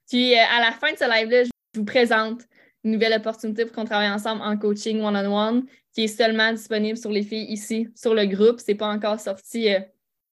Puis, 0.08 0.34
à 0.34 0.60
la 0.60 0.72
fin 0.72 0.92
de 0.92 0.96
ce 0.96 1.04
live-là, 1.04 1.44
je 1.44 1.50
vous 1.78 1.84
présente 1.84 2.42
une 2.84 2.92
nouvelle 2.92 3.12
opportunité 3.12 3.64
pour 3.64 3.74
qu'on 3.74 3.84
travaille 3.84 4.10
ensemble 4.10 4.42
en 4.42 4.56
coaching 4.56 5.00
one-on-one 5.00 5.66
qui 5.92 6.04
est 6.04 6.08
seulement 6.08 6.52
disponible 6.52 6.96
sur 6.96 7.10
les 7.10 7.22
filles 7.22 7.50
ici, 7.50 7.88
sur 7.94 8.14
le 8.14 8.26
groupe. 8.26 8.60
Ce 8.60 8.70
n'est 8.70 8.76
pas 8.76 8.88
encore 8.88 9.20
sorti 9.20 9.72
euh, 9.74 9.80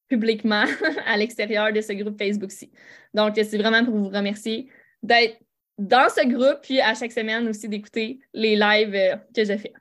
publiquement 0.09 0.65
à 1.07 1.17
l'extérieur 1.17 1.73
de 1.73 1.81
ce 1.81 1.93
groupe 1.93 2.19
Facebook-ci. 2.19 2.71
Donc, 3.15 3.35
c'est 3.37 3.59
vraiment 3.59 3.85
pour 3.85 3.95
vous 3.95 4.09
remercier 4.09 4.69
d'être 5.03 5.39
dans 5.79 6.09
ce 6.09 6.27
groupe, 6.27 6.61
puis 6.63 6.81
à 6.81 6.95
chaque 6.95 7.13
semaine 7.13 7.49
aussi 7.49 7.69
d'écouter 7.69 8.21
les 8.33 8.57
lives 8.57 8.95
euh, 8.95 9.17
que 9.35 9.45
je 9.45 9.57
fais. 9.57 9.73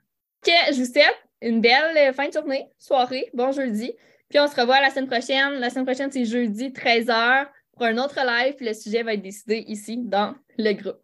Ok, 0.46 0.52
je 0.72 0.78
vous 0.78 0.84
souhaite 0.84 1.16
une 1.40 1.60
belle 1.60 1.96
euh, 1.96 2.12
fin 2.12 2.28
de 2.28 2.32
journée, 2.32 2.66
soirée, 2.78 3.30
bon 3.34 3.52
jeudi. 3.52 3.92
Puis 4.28 4.38
on 4.38 4.46
se 4.46 4.60
revoit 4.60 4.80
la 4.80 4.90
semaine 4.90 5.06
prochaine. 5.06 5.54
La 5.54 5.70
semaine 5.70 5.86
prochaine, 5.86 6.10
c'est 6.10 6.24
jeudi 6.24 6.68
13h 6.68 7.46
pour 7.72 7.84
un 7.84 7.96
autre 7.98 8.18
live, 8.24 8.54
puis 8.56 8.66
le 8.66 8.74
sujet 8.74 9.02
va 9.02 9.14
être 9.14 9.22
décidé 9.22 9.64
ici 9.68 9.98
dans 9.98 10.34
le 10.58 10.72
groupe. 10.72 11.00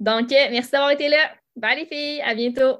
Donc, 0.00 0.30
merci 0.30 0.70
d'avoir 0.70 0.90
été 0.90 1.08
là. 1.08 1.30
Bye 1.56 1.78
les 1.78 1.86
filles, 1.86 2.20
à 2.22 2.34
bientôt. 2.34 2.78